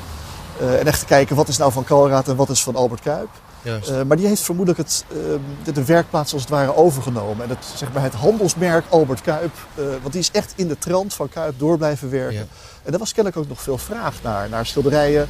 [0.61, 3.01] Eh, en echt te kijken wat is nou van Kalraad en wat is van Albert
[3.01, 3.29] Kuip.
[3.63, 7.45] Eh, maar die heeft vermoedelijk het, ehm, de, werkplaats als het ware overgenomen.
[7.45, 10.79] En het, zeg maar, het handelsmerk Albert Kuip, eh, want die is echt in de
[10.79, 12.35] trant van Kuip door blijven werken.
[12.35, 12.47] Ja.
[12.83, 14.49] En daar was kennelijk ook nog veel vraag naar.
[14.49, 15.29] Naar schilderijen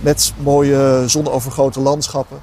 [0.00, 2.40] met mooie zonovergoten landschappen.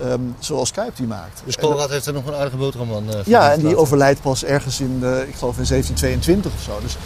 [0.00, 1.42] ehm, zoals Kuip die maakt.
[1.44, 3.10] Dus Colruyt heeft er nog een aardige boterham aan.
[3.14, 6.78] eh, ja, en die overlijdt pas ergens in, eh, ik geloof in 1722 of zo.
[6.82, 6.96] Dus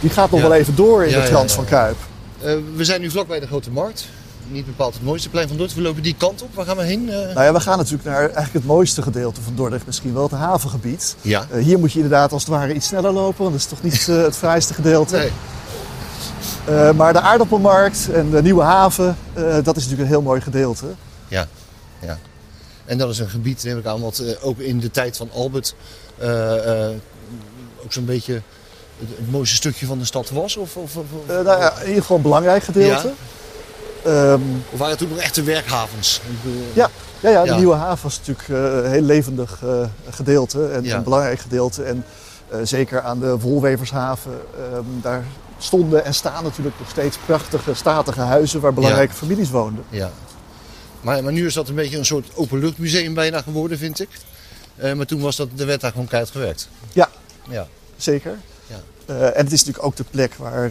[0.00, 0.48] die gaat nog Ja.
[0.48, 1.64] wel even door in Ja, de trant van.
[1.64, 1.96] Kuip.
[2.40, 4.08] Eh, we zijn nu vlakbij de Grote Markt.
[4.50, 5.80] Niet bepaald het mooiste plein van Dordrecht.
[5.80, 6.54] We lopen die kant op.
[6.54, 7.10] Waar gaan we heen?
[7.10, 10.22] Eh, Nou ja, we gaan natuurlijk naar eigenlijk het mooiste gedeelte van Dordrecht, misschien wel
[10.22, 11.16] het havengebied.
[11.20, 11.46] ja.
[11.50, 13.82] Eh, hier moet je inderdaad als het ware iets sneller lopen, want dat is toch
[13.82, 15.16] niet eh, het fraaiste gedeelte.
[15.16, 16.92] Nee.
[16.92, 20.86] Maar de aardappelmarkt en de nieuwe haven, dat is natuurlijk een heel mooi gedeelte.
[21.28, 21.48] Ja.
[22.00, 22.18] ja.
[22.84, 25.74] En dat is een gebied, neem ik aan, wat ook in de tijd van Albert
[27.84, 28.42] ook zo'n beetje
[28.98, 30.56] het, mooiste stukje van de stad was?
[30.56, 33.12] Of, of, of, nou ja, in ieder geval een belangrijk gedeelte.
[34.06, 34.40] Ehm,
[34.72, 36.20] of waren het toen nog echte werkhavens?
[36.42, 36.90] Bedoel, Ja.
[37.20, 37.56] ja, ja, de Ja.
[37.56, 40.96] nieuwe haven was natuurlijk eh, een heel levendig eh, gedeelte en Ja.
[40.96, 41.82] een belangrijk gedeelte.
[41.82, 42.04] En
[42.48, 44.32] eh, zeker aan de Wolwevershaven,
[44.72, 45.24] ehm, daar
[45.58, 49.84] stonden en staan natuurlijk nog steeds prachtige, statige huizen waar belangrijke families woonden.
[49.90, 50.10] Ja.
[51.00, 54.08] Maar, maar nu is dat een beetje een soort openluchtmuseum bijna geworden, vind ik.
[54.76, 56.68] Eh, maar toen was dat, de werd daar gewoon keihard gewerkt.
[56.92, 57.08] Ja.
[57.48, 57.66] Ja.
[57.96, 58.38] Zeker.
[58.66, 58.76] Ja.
[59.06, 60.70] Eh, en het is natuurlijk ook de plek waar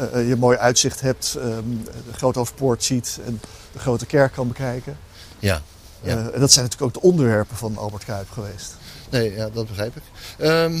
[0.00, 1.48] eh, eh, je mooi uitzicht hebt, ehm,
[1.84, 3.40] de Groothoofdpoort ziet en
[3.72, 4.98] de grote kerk kan bekijken.
[5.38, 5.62] Ja.
[6.02, 6.10] Ja.
[6.10, 8.76] Eh, en dat zijn natuurlijk ook de onderwerpen van Albert Kuip geweest.
[9.10, 10.02] Nee, ja, dat begrijp ik.
[10.38, 10.78] Ehm,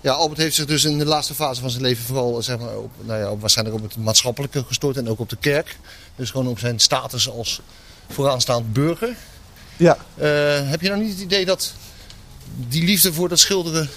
[0.00, 2.76] ja, Albert heeft zich dus in de laatste fase van zijn leven vooral zeg maar,
[2.76, 5.78] op, nou ja, op, waarschijnlijk op het maatschappelijke gestort en ook op de kerk.
[6.16, 7.60] Dus gewoon op zijn status als
[8.08, 9.16] vooraanstaand burger.
[9.76, 11.72] Ja, Eh, heb je nou niet het idee dat
[12.68, 13.88] die liefde voor dat schilderen,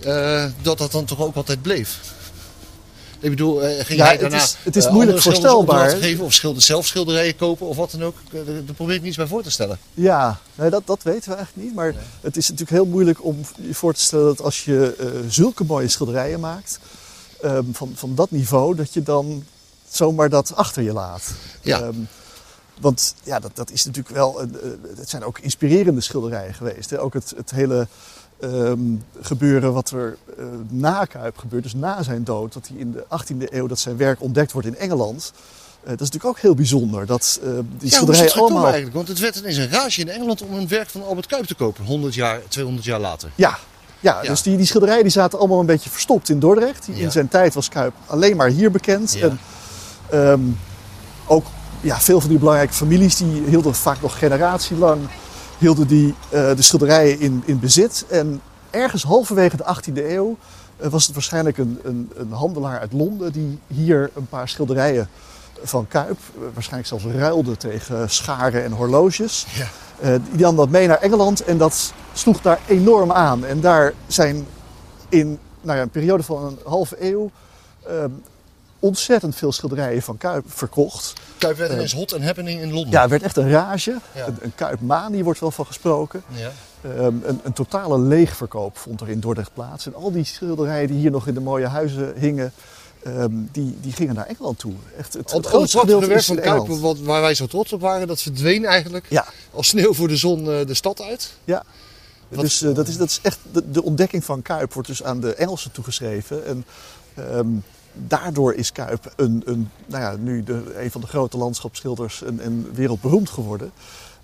[0.00, 1.98] eh, dat dat dan toch ook altijd bleef?
[3.20, 5.90] Ik bedoel, eh, ging Ja, hij het daarna is- het is eh, moeilijk voorstelbaar.
[5.90, 8.14] geven of schilder, zelf schilderijen kopen of wat dan ook?
[8.32, 9.78] Eh, Daar probeer ik niets bij voor te stellen.
[9.94, 11.74] ja nee, dat, dat weten we eigenlijk niet.
[11.76, 14.94] Maar het is natuurlijk heel moeilijk om je voor te stellen dat als je
[15.28, 16.78] zulke mooie schilderijen maakt,
[17.40, 19.44] ehm, van, van dat niveau, dat je dan
[19.90, 21.22] zomaar dat achter je laat.
[21.62, 21.80] Ja.
[21.80, 21.94] Ehm,
[22.80, 24.40] want ja, dat, dat is natuurlijk wel.
[24.42, 24.56] een,
[24.96, 26.90] het zijn ook inspirerende schilderijen geweest.
[26.90, 27.00] Hè?
[27.00, 27.86] Ook het, het hele
[28.40, 28.80] ehm,
[29.20, 33.04] gebeuren wat er eh, na Kuip gebeurt, dus na zijn dood, dat hij in de
[33.08, 35.32] 18e eeuw dat zijn werk ontdekt wordt in Engeland.
[35.82, 37.06] Eh, dat is natuurlijk ook heel bijzonder.
[37.06, 38.64] Dat eh, die Ja, het schilderijen allemaal.
[38.64, 38.94] eigenlijk?
[38.94, 41.54] Want het werd ineens een rage in Engeland om een werk van Albert Kuip te
[41.54, 41.84] kopen.
[41.84, 43.30] 100 jaar, 200 jaar later.
[43.34, 43.58] Ja,
[44.00, 44.28] ja, Ja.
[44.28, 46.86] dus die, die schilderijen die zaten allemaal een beetje verstopt in Dordrecht.
[46.92, 46.94] Ja.
[46.94, 49.12] In zijn tijd was Kuip alleen maar hier bekend.
[49.12, 49.26] Ja.
[49.28, 49.40] En,
[50.10, 50.40] ehm,
[51.26, 51.46] ook
[51.80, 55.00] ja, veel van die belangrijke families die hielden vaak nog generatielang
[55.60, 58.04] hielden die, eh, de schilderijen in, in bezit.
[58.08, 58.40] En
[58.70, 60.36] ergens halverwege de 18e eeuw
[60.76, 65.08] eh, was het waarschijnlijk een, een, een handelaar uit Londen die hier een paar schilderijen
[65.62, 69.46] van Kuip, eh, waarschijnlijk zelfs ruilde tegen scharen en horloges.
[69.54, 70.18] Ja.
[70.32, 73.44] Die nam dat mee naar Engeland en dat sloeg daar enorm aan.
[73.44, 74.46] En daar zijn
[75.08, 77.30] in nou ja, een periode van een halve eeuw
[77.86, 78.10] ehm,
[78.78, 81.12] ontzettend veel schilderijen van Kuip verkocht.
[81.40, 82.90] Kuip werd ineens hot and happening in Londen.
[82.92, 83.96] Ja, het werd echt een rage.
[84.14, 84.26] Ja.
[84.26, 86.22] Een, een Kuipmanie wordt wel van gesproken.
[86.28, 86.50] Ja.
[86.82, 89.86] Ehm, een, een totale leegverkoop vond er in Dordrecht plaats.
[89.86, 92.52] En al die schilderijen die hier nog in de mooie huizen hingen,
[93.02, 94.72] ehm, die, die gingen naar Engeland toe.
[94.98, 97.72] Echt, het, het grootste prachtige gedeelte werk is van Kuip, wat, waar wij zo trots
[97.72, 101.32] op waren, dat verdween eigenlijk Ja, als sneeuw voor de zon eh, de stad uit.
[101.44, 101.62] ja.
[102.30, 105.02] Wat- Dus eh, dat, is, dat is echt de, de ontdekking van Kuip wordt dus
[105.02, 106.46] aan de Engelsen toegeschreven.
[106.46, 106.64] En
[107.14, 107.48] ehm,
[107.92, 112.40] daardoor is Kuip een, een, nou ja, nu de, een van de grote landschapsschilders en,
[112.40, 113.72] en wereldberoemd geworden.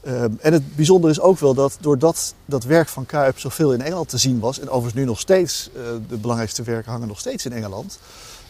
[0.01, 3.81] Ehm, en het bijzondere is ook wel dat doordat dat werk van Kuip zoveel in
[3.81, 7.19] Engeland te zien was, en overigens nu nog steeds, eh, de belangrijkste werken hangen nog
[7.19, 7.99] steeds in Engeland.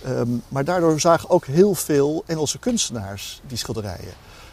[0.04, 4.12] ehm, maar daardoor zagen ook heel veel Engelse kunstenaars die schilderijen.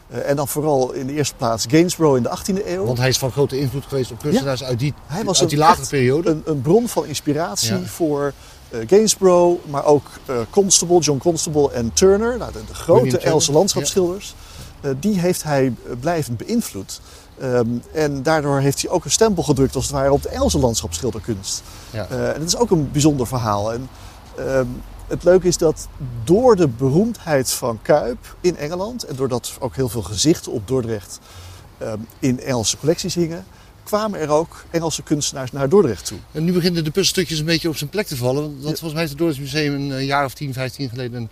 [0.09, 2.85] Eh, en dan vooral in de eerste plaats Gainsborough in de 18e eeuw.
[2.85, 5.63] Want hij is van grote invloed geweest op kunstenaars uit die, Hij was uit die
[5.63, 6.29] echt periode.
[6.29, 7.85] Een, een bron van inspiratie Ja.
[7.85, 8.33] voor
[8.69, 13.51] eh, Gainsborough, maar ook eh, Constable, John Constable en Turner, nou, de, de grote Engelse
[13.51, 14.35] landschapsschilders.
[14.99, 17.01] Die heeft hij blijvend beïnvloed.
[17.39, 20.59] Ehm, en daardoor heeft hij ook een stempel gedrukt als het ware op de Engelse
[20.59, 21.63] landschapsschilderkunst.
[21.91, 23.73] En dat is ook een bijzonder verhaal.
[23.73, 23.89] En,
[24.37, 24.65] ehm,
[25.13, 25.87] het leuke is dat
[26.23, 31.19] door de beroemdheid van Kuip in Engeland en doordat ook heel veel gezichten op Dordrecht
[31.77, 33.45] ehm, in Engelse collecties hingen,
[33.83, 36.17] kwamen er ook Engelse kunstenaars naar Dordrecht toe.
[36.31, 38.43] En nu beginnen de puzzelstukjes een beetje op zijn plek te vallen.
[38.43, 41.29] Want volgens mij heeft het Dordrechts Museum een eh, jaar of 10, 15 geleden een,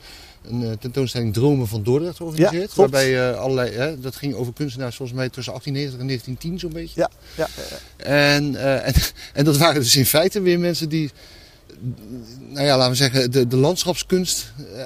[0.52, 2.70] een eh, tentoonstelling Dromen van Dordrecht georganiseerd.
[2.70, 6.60] Ja, waarbij uh, allerlei, hè, dat ging over kunstenaars volgens mij tussen 1890 en 1910
[6.60, 7.00] zo'n beetje.
[7.00, 8.06] Ja, ja, ja, ja.
[8.06, 8.94] En, uh, en,
[9.34, 11.12] en dat waren dus in feite weer mensen die,
[12.50, 14.84] nou ja, laten we zeggen, de, de landschapskunst uh,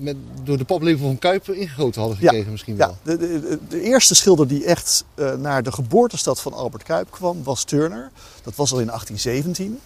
[0.00, 2.86] met, door de paplepel van Kuiper ingegoten hadden gekregen ja, misschien ja.
[2.86, 2.96] wel.
[3.02, 7.42] De, de, de, eerste schilder die echt uh, naar de geboortestad van Albert Kuip kwam
[7.42, 8.10] was Turner.
[8.42, 9.80] Dat was al in 1817.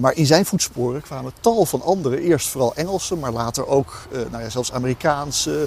[0.00, 4.42] Maar in zijn voetsporen kwamen tal van andere, eerst vooral Engelse, maar later ook nou
[4.42, 5.66] ja, zelfs Amerikaanse,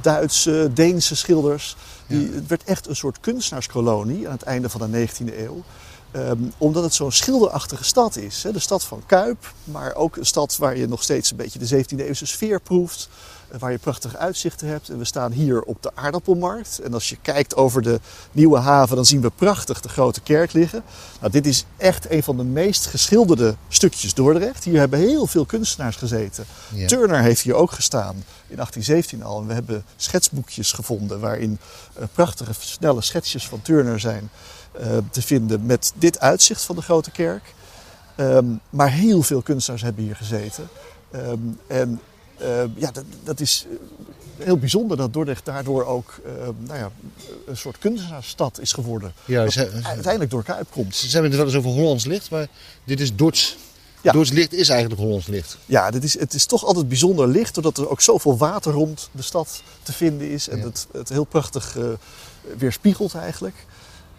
[0.00, 1.76] Duitse, Deense schilders.
[2.06, 2.34] Die, ja.
[2.34, 5.64] Het werd echt een soort kunstenaarskolonie aan het einde van de 19e eeuw.
[6.16, 8.42] Um, omdat het zo'n schilderachtige stad is.
[8.42, 8.52] Hè?
[8.52, 11.84] De stad van Kuip, maar ook een stad waar je nog steeds een beetje de
[11.84, 13.08] 17e eeuwse sfeer proeft.
[13.58, 14.88] Waar je prachtige uitzichten hebt.
[14.88, 16.78] En we staan hier op de aardappelmarkt.
[16.78, 18.00] En als je kijkt over de
[18.32, 20.82] nieuwe haven, dan zien we prachtig de grote kerk liggen.
[21.20, 24.64] Nou, dit is echt een van de meest geschilderde stukjes Dordrecht.
[24.64, 26.44] Hier hebben heel veel kunstenaars gezeten.
[26.74, 26.86] Ja.
[26.86, 28.14] Turner heeft hier ook gestaan
[28.48, 29.40] in 1817 al.
[29.40, 31.58] En we hebben schetsboekjes gevonden waarin
[31.98, 34.30] uh, prachtige, snelle schetsjes van Turner zijn
[35.10, 37.54] te vinden met dit uitzicht van de grote kerk.
[38.16, 40.68] Um, maar heel veel kunstenaars hebben hier gezeten.
[41.14, 42.00] Um, en
[42.42, 43.66] uh, ja, dat, dat, is
[44.36, 46.20] heel bijzonder dat Dordrecht daardoor ook
[46.58, 46.90] nou ja,
[47.46, 49.12] een soort kunstenaarsstad is geworden.
[49.24, 50.94] Ja, ze, uiteindelijk door Kuip komt.
[50.94, 52.46] Ze hebben het wel eens over Hollands licht, maar
[52.84, 53.56] dit is Dords.
[54.00, 54.12] Ja.
[54.32, 55.58] Licht is eigenlijk Hollands licht.
[55.66, 59.08] Ja, dit is, het is toch altijd bijzonder licht, doordat er ook zoveel water rond
[59.12, 60.48] de stad te vinden is.
[60.48, 60.64] En ja.
[60.64, 61.84] het, het heel prachtig uh,
[62.58, 63.54] weerspiegelt eigenlijk.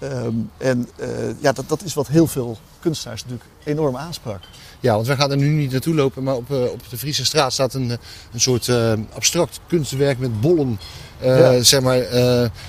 [0.04, 1.08] Um, en uh,
[1.40, 4.40] ja, dat, dat is wat heel veel kunstenaars natuurlijk enorm aansprak.
[4.80, 7.26] Ja, want wij gaan er nu niet naartoe lopen, maar op, uh, op de Friese
[7.26, 7.90] straat staat een,
[8.34, 10.80] een soort uh, abstract kunstwerk met bollen.
[11.22, 11.62] Ja.
[11.62, 12.06] Zeg maar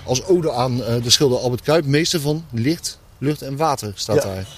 [0.05, 4.23] als ode aan de schilder Albert Kuip, meester van licht, lucht en water staat ja.
[4.23, 4.49] daar.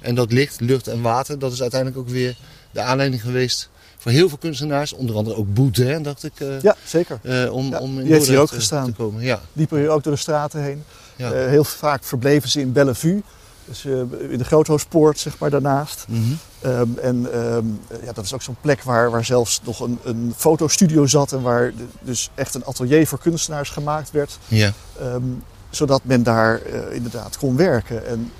[0.00, 2.36] En dat licht, lucht en water, dat is uiteindelijk ook weer
[2.70, 6.32] de aanleiding geweest voor heel veel kunstenaars, onder andere ook Boudin, dacht ik.
[6.62, 7.20] Ja, zeker.
[7.52, 8.86] Om, ja, om in die heeft hier ook gestaan.
[8.86, 9.22] te komen.
[9.22, 9.40] Ja.
[9.52, 10.82] Liepen hier ook door de straten heen.
[11.16, 11.32] Ja.
[11.32, 13.22] Uh, heel vaak verbleven ze in Bellevue.
[13.64, 13.84] Dus
[14.28, 16.04] in de Groothoofdpoort, zeg maar, daarnaast.
[16.08, 16.70] Mm -hmm.
[16.70, 20.34] um, en um, ja, dat is ook zo'n plek waar, waar zelfs nog een, een
[20.36, 21.32] fotostudio zat.
[21.32, 24.38] En waar de, dus echt een atelier voor kunstenaars gemaakt werd.
[24.48, 24.72] Ja.
[25.02, 26.60] Um, zodat men daar
[26.90, 28.06] inderdaad kon werken.
[28.06, 28.32] En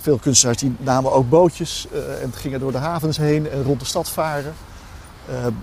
[0.00, 1.86] veel kunstenaars die namen ook bootjes
[2.22, 4.54] en gingen door de havens heen en rond de stad varen.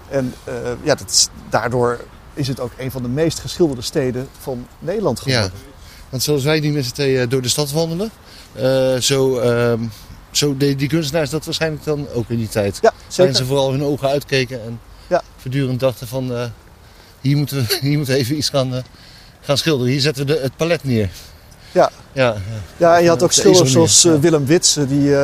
[0.10, 0.34] En
[0.84, 2.00] ja, dat is, daardoor
[2.34, 5.52] is het ook een van de meest geschilderde steden van Nederland geworden.
[5.54, 5.74] Ja,
[6.16, 8.12] want zoals wij nu met z'n tweeën door de stad wandelen,
[9.02, 9.42] zo,
[10.32, 12.80] zo deden die kunstenaars dat waarschijnlijk dan ook in die tijd.
[12.82, 13.36] Ja, zeker.
[13.36, 15.22] Ze vooral hun ogen uitkeken en ja.
[15.38, 16.52] voortdurend dachten van
[17.22, 18.84] hier moeten we, hier moeten we even iets gaan,
[19.42, 19.92] gaan schilderen.
[19.92, 21.10] Hier zetten we de, het palet neer.
[21.72, 21.92] Ja.
[22.12, 22.36] Ja,
[22.78, 25.16] ja, en je had ook schilders zoals Willem Witsen, die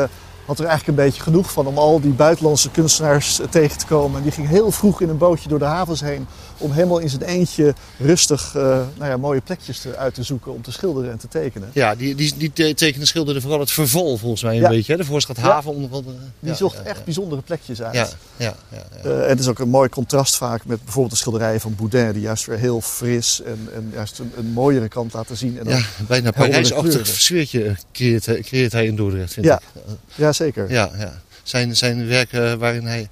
[0.45, 4.17] had er eigenlijk een beetje genoeg van om al die buitenlandse kunstenaars tegen te komen.
[4.17, 6.27] En die ging heel vroeg in een bootje door de havens heen
[6.61, 10.61] om helemaal in zijn eentje rustig nou ja, mooie plekjes te, uit te zoeken om
[10.61, 11.69] te schilderen en te tekenen.
[11.73, 14.69] Ja, die, die, die tekenen schilderde vooral het verval volgens mij een ja.
[14.69, 14.91] beetje.
[14.91, 14.97] Hè?
[14.97, 15.77] De Voorstad Haven ja.
[15.77, 16.15] onder andere.
[16.39, 17.95] Die ja, zocht echt bijzondere plekjes uit.
[17.95, 18.07] Ja,
[18.37, 21.75] ja, ja, en het is ook een mooi contrast vaak met bijvoorbeeld de schilderijen van
[21.75, 25.59] Boudin, die juist weer heel fris en, en juist een, een mooiere kant laten zien.
[25.59, 29.57] En ja, bijna Parijsachtig sfeertje creëert, creëert hij in Dordrecht, vind ja.
[29.57, 29.81] ik.
[30.15, 30.69] Ja, zeker.
[30.69, 31.21] Ja, ja.
[31.43, 33.09] Zijn, zijn werken waarin hij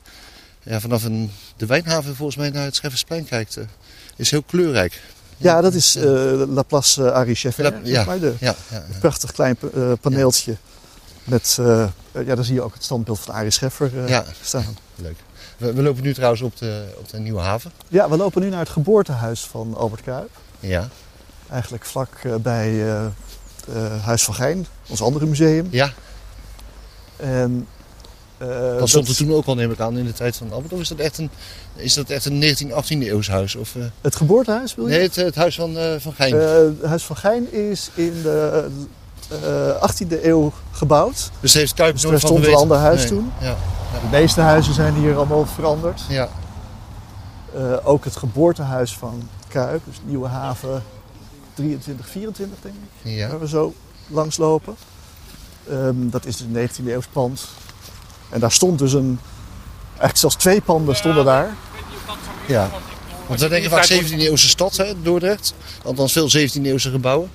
[0.63, 3.63] ja, vanaf een, de Wijnhaven volgens mij naar het Scheffersplein kijkt, uh,
[4.15, 5.01] is heel kleurrijk.
[5.37, 6.03] Ja, dat is uh,
[6.47, 7.39] La Place uh, Arie.
[7.57, 9.57] La, ja, maar de, ja, ja, een prachtig klein
[10.01, 10.55] paneeltje.
[11.23, 11.57] Met,
[12.11, 13.91] ja, daar zie je ook het standbeeld van Arie Scheffer
[14.41, 14.77] staan.
[14.95, 15.15] Leuk.
[15.57, 17.71] We, we, lopen nu trouwens op de, op de Nieuwe Haven.
[17.87, 20.29] Ja, we lopen nu naar het geboortehuis van Albert Kuip.
[20.59, 20.89] Ja.
[21.49, 22.83] Eigenlijk vlak bij
[24.01, 25.67] Huis van Gein, ons andere museum.
[25.71, 25.93] Ja.
[27.15, 27.67] En
[28.41, 30.73] Uh, dat stond er toen ook al, neem ik aan, in de tijd van Albert.
[30.73, 31.29] Of is dat echt een,
[31.75, 33.55] is dat echt een 19e, 18e eeuws huis?
[33.55, 33.83] Of, uh...
[34.01, 34.91] Het geboortehuis wil je?
[34.91, 36.35] Nee, het, het huis van, uh, van Gein.
[36.35, 38.69] het huis van Gein is in de
[39.79, 41.29] 18e eeuw gebouwd.
[41.39, 43.09] Dus heeft Kuip dus er stond een ander huis nee.
[43.09, 43.31] toen.
[43.41, 43.47] Ja.
[43.47, 43.99] Ja.
[44.01, 46.01] De meeste huizen zijn hier allemaal veranderd.
[46.09, 46.29] Ja.
[47.83, 50.83] ook het geboortehuis van Kuip, dus Nieuwe Haven
[51.53, 53.11] 23, 24 denk ik.
[53.11, 53.27] Ja.
[53.27, 53.73] Waar we zo
[54.07, 54.75] langs lopen.
[55.71, 57.47] Um, dat is dus een 19e eeuws pand.
[58.29, 59.19] En daar stond dus een.
[59.89, 61.49] Eigenlijk zelfs twee panden stonden daar.
[62.47, 62.69] Ja.
[63.27, 65.53] Want we denken vaak 17e eeuwse stad, hè, Dordrecht.
[65.83, 67.31] Althans veel 17e eeuwse gebouwen.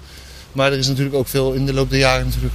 [0.53, 2.55] Maar er is natuurlijk ook veel in de loop der jaren natuurlijk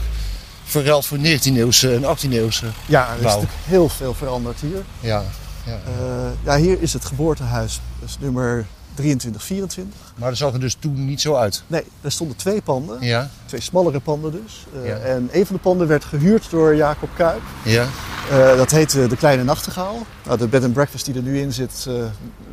[0.64, 3.30] verruild voor 19e eeuwse en 18e eeuwse Ja, er is bouw.
[3.32, 4.84] natuurlijk heel veel veranderd hier.
[5.00, 5.24] Ja.
[5.66, 5.72] Ja.
[5.74, 7.80] Uh, ja, hier is het geboortehuis.
[8.00, 8.66] Dat is nummer
[9.00, 10.00] 23, 24.
[10.16, 11.64] Maar dat zag er dus toen niet zo uit.
[11.68, 12.97] Nee, er stonden twee panden.
[13.02, 14.66] Ja, Twee smallere panden dus.
[14.76, 14.95] Eh, Ja.
[14.97, 17.41] En een van de panden werd gehuurd door Jacob Kuip.
[17.64, 17.88] ja.
[18.32, 20.06] Eh, dat heette De Kleine Nachtegaal.
[20.26, 21.93] Nou, de bed and breakfast die er nu in zit, eh,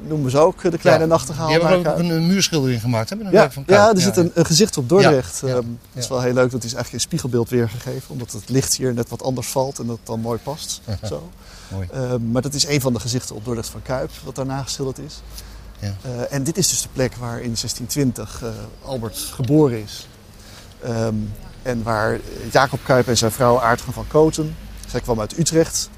[0.08, 1.08] noemen ze ook De Kleine Ja.
[1.10, 1.48] Nachtegaal.
[1.48, 4.46] Die hebben ook een, een muurschildering gemaakt, een Ja, van ja, er zit een, een
[4.46, 5.40] gezicht op Dordrecht.
[5.44, 5.54] Ja, Ehm,
[5.92, 6.50] dat is wel heel leuk.
[6.50, 8.02] Dat is eigenlijk in spiegelbeeld weergegeven.
[8.10, 10.80] Omdat het licht hier net wat anders valt en dat dan mooi past.
[11.08, 11.28] Zo.
[11.68, 11.86] Mooi.
[11.92, 14.98] Ehm, maar dat is een van de gezichten op Dordrecht van Kuip, wat daarna geschilderd
[14.98, 15.20] is.
[15.80, 15.94] Ja.
[16.02, 18.50] Eh, en dit is dus de plek waar in 1620 eh,
[18.82, 20.08] Albert geboren is.
[20.82, 21.14] Ehm,
[21.62, 22.20] en waar
[22.52, 24.56] Jacob Kuip en zijn vrouw Aartgen van Koten,
[24.88, 25.90] zij kwam uit Utrecht,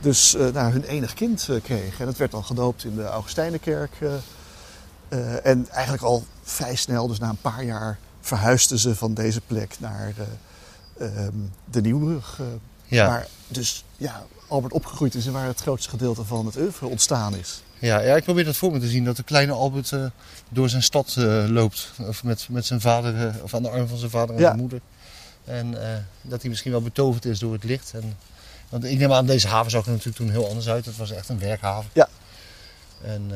[0.00, 1.98] dus eh, nou, hun enig kind kregen.
[1.98, 3.92] En dat werd dan gedoopt in de Augustijnenkerk.
[5.42, 9.76] en eigenlijk al vrij snel, dus na een paar jaar, verhuisden ze van deze plek
[9.78, 10.12] naar
[10.96, 12.40] eh, ehm, de Nieuwbrug.
[12.84, 13.06] Ja.
[13.06, 17.36] Waar dus ja, Albert opgegroeid is en waar het grootste gedeelte van het oeuvre ontstaan
[17.36, 17.62] is.
[17.82, 19.04] Ja, ja, ik probeer dat voor me te zien.
[19.04, 20.04] Dat de kleine Albert eh,
[20.48, 21.90] door zijn stad eh, loopt.
[22.06, 24.46] Of met, met zijn vader, eh, of aan de arm van zijn vader en Ja.
[24.46, 24.80] zijn moeder.
[25.44, 25.74] En
[26.22, 27.92] dat hij misschien wel betoverd is door het licht.
[27.94, 28.16] En,
[28.68, 30.84] want ik neem aan, deze haven zag er natuurlijk toen heel anders uit.
[30.84, 31.90] Het was echt een werkhaven.
[31.92, 32.08] Ja.
[33.04, 33.30] En,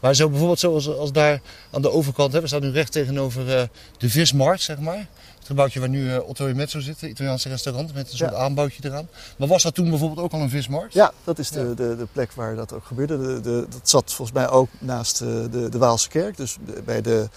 [0.00, 1.40] maar zo bijvoorbeeld zoals als daar
[1.70, 3.62] aan de overkant, hè, we staan nu recht tegenover eh,
[3.98, 5.06] de vismarkt, zeg maar.
[5.38, 8.30] Het gebouwtje waar nu eh, Otto e Mezzo zit, het Italiaanse restaurant, met een soort
[8.30, 8.36] Ja.
[8.36, 9.08] aanbouwtje eraan.
[9.36, 10.92] Maar was dat toen bijvoorbeeld ook al een vismarkt?
[10.92, 11.66] Ja, dat is de, Ja.
[11.74, 13.18] de, de plek waar dat ook gebeurde.
[13.18, 16.36] De, de, dat zat volgens mij ook naast eh, de, de Waalse kerk.
[16.36, 17.28] Dus bij de,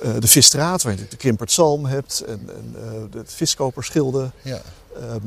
[0.00, 2.74] eh, de Visstraat, waar je natuurlijk de Kimpertzalm hebt en, en
[3.10, 4.32] de Viskoperschilden.
[4.42, 4.60] Ja.
[4.96, 5.18] Ehm,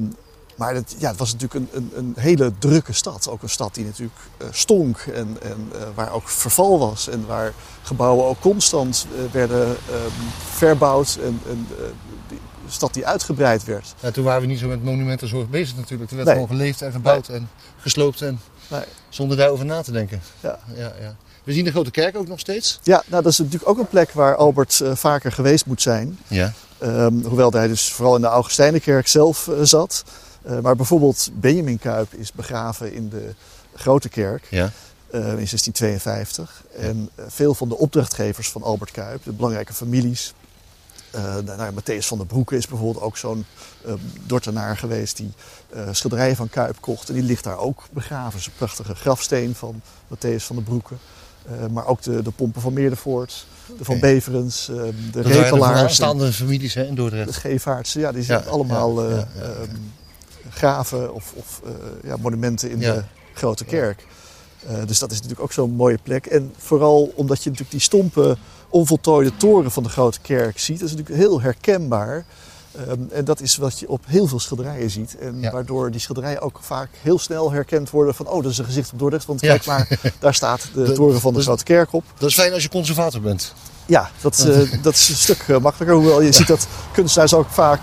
[0.56, 3.30] maar het, ja, het was natuurlijk een, een, een hele drukke stad.
[3.30, 7.08] Ook een stad die natuurlijk eh, stonk en, en eh, waar ook verval was.
[7.10, 10.12] En waar gebouwen ook constant eh, werden ehm,
[10.54, 11.18] verbouwd.
[11.24, 11.68] En, en
[12.28, 13.94] die stad die uitgebreid werd.
[14.00, 16.10] Ja, toen waren we niet zo met monumentenzorg bezig natuurlijk.
[16.10, 16.38] Er werd Nee.
[16.38, 18.84] gewoon geleefd en gebouwd en gesloopt en Nee.
[19.10, 20.22] zonder daarover na te denken.
[20.40, 20.60] Ja.
[20.76, 21.16] Ja, ja.
[21.44, 22.80] We zien de grote kerk ook nog steeds.
[22.84, 26.20] Ja, nou, dat is natuurlijk ook een plek waar Albert vaker geweest moet zijn.
[26.28, 26.54] Ja.
[26.78, 30.04] Ehm, hoewel hij dus vooral in de Augustijnenkerk zelf zat.
[30.44, 33.34] Eh, maar bijvoorbeeld Benjamin Kuip is begraven in de
[33.76, 34.72] Grote Kerk Ja.
[35.12, 36.64] eh, in 1652.
[36.78, 40.34] En eh, veel van de opdrachtgevers van Albert Kuip, de belangrijke families.
[41.12, 43.46] eh nou, Matthäus van der Broeke is bijvoorbeeld ook zo'n
[43.86, 43.94] eh
[44.26, 45.32] Dortenaar geweest die
[45.70, 47.08] eh, schilderijen van Kuip kocht.
[47.10, 48.32] En die ligt daar ook begraven.
[48.32, 49.82] Dat is een prachtige grafsteen van
[50.16, 50.94] Matthäus van der Broeke.
[51.72, 53.46] Maar ook de, de pompen van Meerdervoort,
[53.78, 54.00] de van.
[54.00, 55.52] Beverens, de Dat de Repelaars.
[55.52, 57.34] en- vooraanstaande families hè, in de Dordrecht.
[57.34, 59.42] scheepvaartsen, ja, die zijn allemaal ja, ja, ja.
[59.42, 59.76] ehm,
[60.54, 61.72] graven of, of eh,
[62.04, 62.94] ja, monumenten in Ja.
[62.94, 64.06] de grote kerk.
[64.68, 66.26] Eh, dus dat is natuurlijk ook zo'n mooie plek.
[66.26, 68.38] En vooral omdat je natuurlijk die stompe,
[68.70, 70.80] onvoltooide toren van de grote kerk ziet.
[70.80, 72.26] Dat is natuurlijk heel herkenbaar.
[72.88, 75.18] Ehm, en dat is wat je op heel veel schilderijen ziet.
[75.18, 75.52] En Ja.
[75.52, 78.28] waardoor die schilderijen ook vaak heel snel herkend worden van...
[78.28, 79.48] oh, dat is een gezicht op Dordrecht, want Ja.
[79.48, 79.88] kijk maar,
[80.20, 82.04] daar staat de De- toren van de dus- grote kerk op.
[82.18, 83.54] Dat is fijn als je conservator bent.
[83.86, 85.98] Ja, dat, eh, dat is een stuk makkelijker.
[85.98, 87.82] Hoewel je ziet dat kunstenaars ook vaak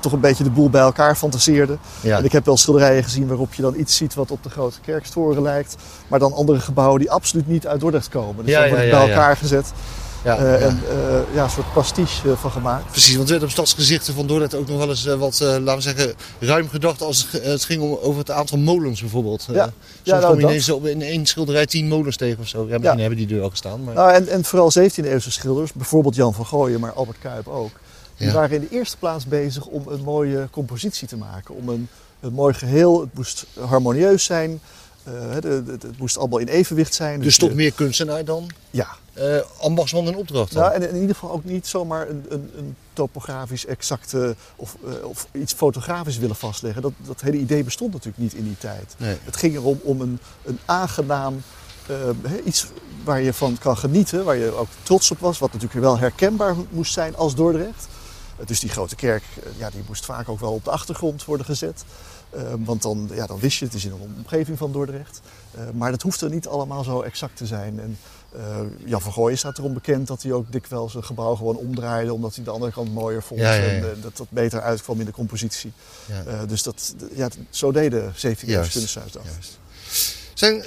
[0.00, 1.78] toch een beetje de boel bij elkaar fantaseerden.
[2.00, 2.18] Ja.
[2.18, 4.80] En ik heb wel schilderijen gezien waarop je dan iets ziet wat op de grote
[4.80, 5.76] kerkstoren lijkt.
[6.08, 8.44] Maar dan andere gebouwen die absoluut niet uit Dordrecht komen.
[8.44, 9.08] Dus Ja, dan wordt het bij ja.
[9.08, 9.72] elkaar gezet.
[10.24, 10.56] Ja, eh, ja.
[10.56, 12.90] En eh, ja, een soort pastiche eh, van gemaakt.
[12.90, 15.80] Precies, want er werd op stadsgezichten van Dordrecht ook nog wel eens wat, laten we
[15.80, 19.46] zeggen, ruim gedacht als het, ging om, over het aantal molens bijvoorbeeld.
[19.52, 19.62] Ja.
[19.62, 19.72] Soms
[20.02, 22.66] Ja, nou, kom je ineens op in één schilderij tien molens tegen of zo.
[22.68, 23.84] Ja, misschien hebben die er al gestaan.
[23.84, 23.94] Maar...
[23.94, 27.70] Nou, en, en vooral 17e-eeuwse schilders, bijvoorbeeld Jan van Gooien, maar Albert Kuip ook.
[28.16, 28.32] Die Ja.
[28.34, 31.54] waren in de eerste plaats bezig om een mooie compositie te maken.
[31.54, 31.88] Om een,
[32.20, 33.00] een mooi geheel.
[33.00, 34.60] Het moest harmonieus zijn.
[35.04, 37.20] eh, de- de- het moest allemaal in evenwicht zijn.
[37.20, 40.62] dus tot je- meer kunstenaar dan Ja, eh ambachtsman en opdracht dan.
[40.62, 45.04] nou, en in ieder geval ook niet zomaar een, een, een topografisch exacte of, eh,
[45.06, 46.82] of iets fotografisch willen vastleggen.
[46.82, 48.94] Dat, dat hele idee bestond natuurlijk niet in die tijd.
[48.96, 49.16] Nee.
[49.24, 51.42] Het ging erom om een, een aangenaam
[51.86, 51.96] eh,
[52.44, 52.66] iets
[53.04, 56.54] waar je van kan genieten, waar je ook trots op was, wat natuurlijk wel herkenbaar
[56.70, 57.86] moest zijn als Dordrecht.
[58.46, 61.46] Dus die grote kerk, eh, ja, die moest vaak ook wel op de achtergrond worden
[61.46, 61.84] gezet.
[62.30, 65.20] Eh, want dan, ja, dan wist je, het is in een omgeving van Dordrecht.
[65.54, 67.80] Eh, maar dat hoeft er niet allemaal zo exact te zijn.
[67.80, 67.98] En
[68.32, 72.12] eh, Jan van Gooyen staat erom bekend dat hij ook dikwijls een gebouw gewoon omdraaide,
[72.12, 73.40] omdat hij de andere kant mooier vond.
[73.40, 73.68] Ja, ja, ja.
[73.68, 75.72] En eh, dat dat beter uitkwam in de compositie.
[76.46, 78.72] Dus dat, ja, zo deden 17 Juist.
[78.72, 79.22] kunstenaars dat.
[79.24, 79.58] Juist.
[80.34, 80.64] Zijn,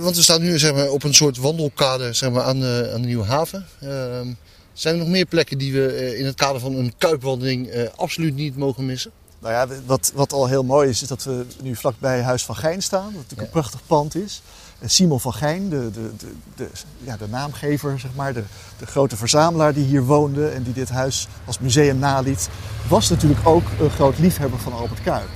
[0.00, 3.00] want we staan nu zeg maar, op een soort wandelkade zeg maar, aan, de, aan
[3.00, 3.66] de Nieuwe Haven.
[3.80, 4.28] Ehm,
[4.72, 7.88] zijn er nog meer plekken die we eh, in het kader van een kuipwandeling eh,
[7.96, 9.10] absoluut niet mogen missen?
[9.38, 12.56] Nou ja, wat, wat al heel mooi is, is dat we nu vlakbij Huis van
[12.56, 13.04] Gijn staan.
[13.04, 13.44] Wat natuurlijk Ja.
[13.46, 14.42] een prachtig pand is.
[14.78, 16.68] En Simon van Gijn, de, de, de, de,
[17.02, 18.42] ja, de naamgever, zeg maar, de,
[18.78, 22.48] de grote verzamelaar die hier woonde en die dit huis als museum naliet,
[22.88, 25.28] was natuurlijk ook een groot liefhebber van Albert Kuip.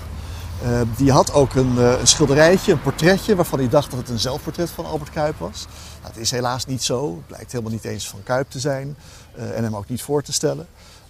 [0.65, 4.09] Uh, die had ook een, uh, een, schilderijtje, een portretje, waarvan hij dacht dat het
[4.09, 5.67] een zelfportret van Albert Kuip was.
[6.01, 7.15] Nou, dat is helaas niet zo.
[7.15, 8.97] Het blijkt helemaal niet eens van Kuip te zijn
[9.37, 10.67] uh, en hem ook niet voor te stellen.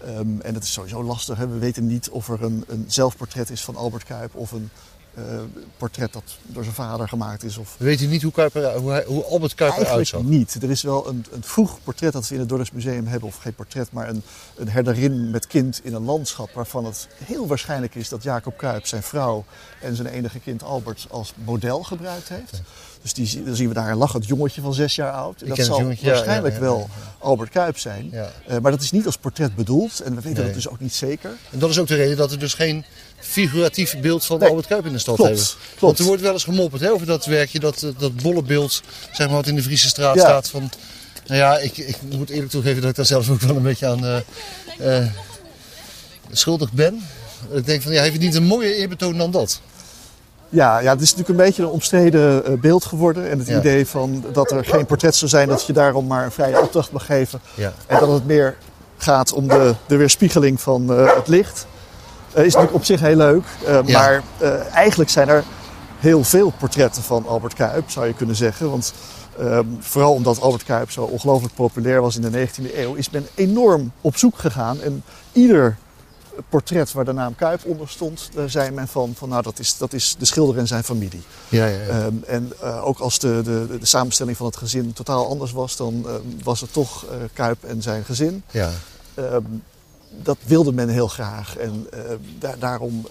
[0.09, 1.39] Um, en dat is sowieso lastig.
[1.39, 4.71] We weten niet of er een, een zelfportret is van Albert Kuip of een
[5.77, 7.57] portret dat door zijn vader gemaakt is.
[7.57, 7.75] Of...
[7.79, 10.62] Weet u niet hoe, Kuiper, hoe, hij, hoe Albert Kuiper Eigenlijk eruit niet.
[10.62, 13.29] Er is wel een, een vroeg portret dat we in het Dordrechts Museum hebben.
[13.29, 14.23] Of geen portret, maar een,
[14.57, 16.51] een herderin met kind in een landschap.
[16.53, 19.45] Waarvan het heel waarschijnlijk is dat Jacob Kuip zijn vrouw
[19.81, 22.62] en zijn enige kind Albert als model gebruikt heeft.
[23.03, 25.43] Dus die, dan zien we daar een lachend jongetje van zes jaar oud.
[25.43, 26.89] En dat zal jongetje, waarschijnlijk ja, ja, ja, wel
[27.19, 28.11] Albert Kuip zijn.
[28.12, 28.25] Uh,
[28.62, 30.01] maar dat is niet als portret bedoeld.
[30.01, 30.45] En we weten nee.
[30.45, 31.31] dat dus ook niet zeker.
[31.51, 32.85] En dat is ook de reden dat er dus geen
[33.25, 34.49] figuratief beeld van nee.
[34.49, 35.37] Albert Kuip in de stad hebben.
[35.37, 35.79] Klopt.
[35.79, 39.27] Want er wordt wel eens gemopperd hè, over dat werkje, dat, dat bolle beeld, zeg
[39.27, 40.49] maar, wat in de Friese straat staat.
[40.49, 40.70] Van,
[41.27, 43.87] nou ja, ik, ik moet eerlijk toegeven dat ik daar zelf ook wel een beetje
[43.87, 44.16] aan uh,
[44.81, 45.07] uh,
[46.33, 47.03] schuldig ben.
[47.53, 49.61] Ik denk van, ja, heeft het niet een mooie eerbetoon dan dat?
[50.49, 53.31] Ja, ja, het is natuurlijk een beetje een omstreden beeld geworden.
[53.31, 53.59] En het ja.
[53.59, 56.93] idee van dat er geen portret zou zijn, dat je daarom maar een vrije opdracht
[56.93, 57.41] mag geven.
[57.55, 57.72] Ja.
[57.87, 58.57] En dat het meer
[58.97, 61.66] gaat om de, de weerspiegeling van uh, het licht.
[62.37, 63.45] Uh, is natuurlijk op zich heel leuk.
[63.66, 63.82] Ja.
[63.82, 64.22] Maar
[64.72, 65.45] eigenlijk zijn er
[65.99, 68.70] heel veel portretten van Albert Kuip, zou je kunnen zeggen.
[68.70, 68.93] Want
[69.41, 73.26] um, vooral omdat Albert Kuip zo ongelooflijk populair was in de 19e eeuw, is men
[73.35, 74.80] enorm op zoek gegaan.
[74.80, 75.76] En ieder
[76.49, 79.76] portret waar de naam Kuip onder stond, daar zei men van, van nou dat is,
[79.76, 81.22] dat is de schilder en zijn familie.
[81.49, 82.05] Ja, ja, ja.
[82.05, 85.76] Um, en uh, ook als de, de, de samenstelling van het gezin totaal anders was,
[85.76, 86.12] dan uh,
[86.43, 88.43] was het toch uh, Kuip en zijn gezin.
[88.51, 88.70] Ja.
[89.16, 89.62] Um,
[90.23, 91.87] dat wilde men heel graag en
[92.39, 93.07] da daarom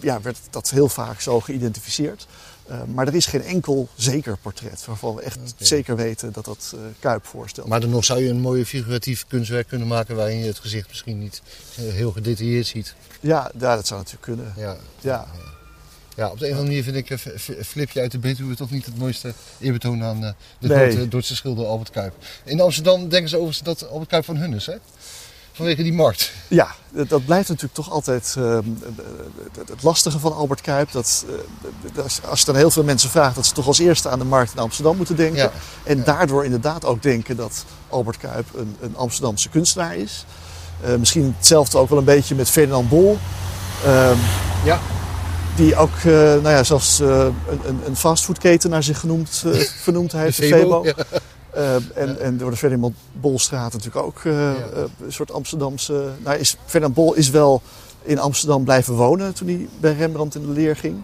[0.00, 2.26] ja, werd dat heel vaak zo geïdentificeerd.
[2.70, 5.52] Uh, maar er is geen enkel zeker portret waarvan we echt okay.
[5.58, 7.68] zeker weten dat dat Kuip voorstelt.
[7.68, 10.88] Maar dan nog zou je een mooie figuratief kunstwerk kunnen maken waarin je het gezicht
[10.88, 11.42] misschien niet
[11.74, 12.94] heel gedetailleerd ziet.
[13.20, 14.52] Ja, ja dat zou natuurlijk kunnen.
[14.56, 14.76] Ja.
[15.00, 15.26] ja.
[16.16, 17.18] Ja, op de een of andere manier vind ik
[17.66, 20.34] Flipje uit de Betuwe toch niet het mooiste eerbetoon aan de
[20.68, 21.08] nee.
[21.08, 22.14] Duitse schilder Albert Kuip.
[22.44, 24.76] In Amsterdam denken ze overigens dat Albert Kuip van hun is, hè?
[25.58, 26.32] Vanwege die markt.
[26.48, 28.58] Ja, dat blijft natuurlijk toch altijd uh,
[29.68, 30.92] het lastige van Albert Kuip.
[30.92, 31.24] Dat,
[31.96, 34.24] uh, als je dan heel veel mensen vraagt, dat ze toch als eerste aan de
[34.24, 35.42] markt in Amsterdam moeten denken.
[35.42, 35.52] Ja.
[35.84, 36.04] En ja.
[36.04, 40.24] daardoor inderdaad ook denken dat Albert Kuip een, een Amsterdamse kunstenaar is.
[40.84, 43.18] Uh, misschien hetzelfde ook wel een beetje met Ferdinand Bol.
[43.84, 44.16] Ehm,
[44.64, 44.80] ja.
[45.56, 49.44] Die ook, nou ja, zelfs een, een fastfoodketen naar zich genoemd,
[49.86, 50.84] vernoemd heeft, de Febo.
[50.84, 50.94] Ja.
[51.58, 52.16] Uh, en, ja.
[52.16, 54.50] en door de Ferdinand Bolstraat natuurlijk ook uh, ja.
[54.50, 56.10] uh, een soort Amsterdamse...
[56.24, 57.62] Nou, is, Ferdinand Bol is wel
[58.02, 61.02] in Amsterdam blijven wonen toen hij bij Rembrandt in de leer ging.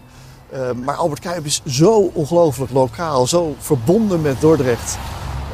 [0.83, 4.97] maar Albert Kuip is zo ongelooflijk lokaal, zo verbonden met Dordrecht.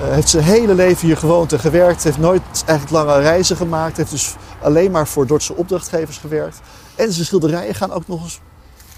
[0.02, 2.04] heeft zijn hele leven hier gewoond en gewerkt.
[2.04, 3.98] Heeft nooit eigenlijk lange reizen gemaakt.
[3.98, 6.60] Heeft dus alleen maar voor Dordtse opdrachtgevers gewerkt.
[6.96, 8.40] En zijn schilderijen gaan ook nog eens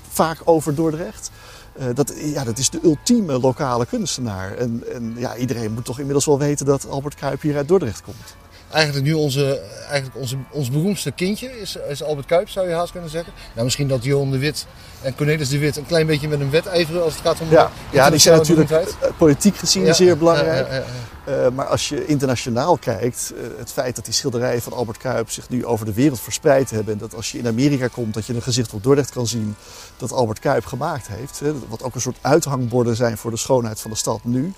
[0.09, 1.31] vaak over Dordrecht.
[1.79, 4.57] Uh, dat, ja, dat is de ultieme lokale kunstenaar.
[4.57, 8.01] En, en ja, iedereen moet toch inmiddels wel weten dat Albert Kuip hier uit Dordrecht
[8.01, 8.35] komt.
[8.73, 9.59] Eigenlijk nu onze,
[9.89, 13.33] eigenlijk onze, ons beroemdste kindje is, is Albert Kuip, zou je haast kunnen zeggen.
[13.51, 14.65] Nou, misschien dat Johan de Wit
[15.01, 17.71] en Cornelis de Wit een klein beetje met een wedijveren als het gaat om ja,
[17.91, 18.79] ja, die zijn natuurlijk uh,
[19.17, 20.67] politiek gezien ja, zeer belangrijk.
[20.67, 20.83] Ja, ja,
[21.27, 25.29] uh, maar als je internationaal kijkt, uh, het feit dat die schilderijen van Albert Kuip
[25.29, 26.93] zich nu over de wereld verspreid hebben.
[26.93, 29.55] En dat als je in Amerika komt, dat je een gezicht op Dordrecht kan zien
[29.97, 31.39] dat Albert Kuip gemaakt heeft.
[31.39, 34.53] Hè, wat ook een soort uithangborden zijn voor de schoonheid van de stad nu.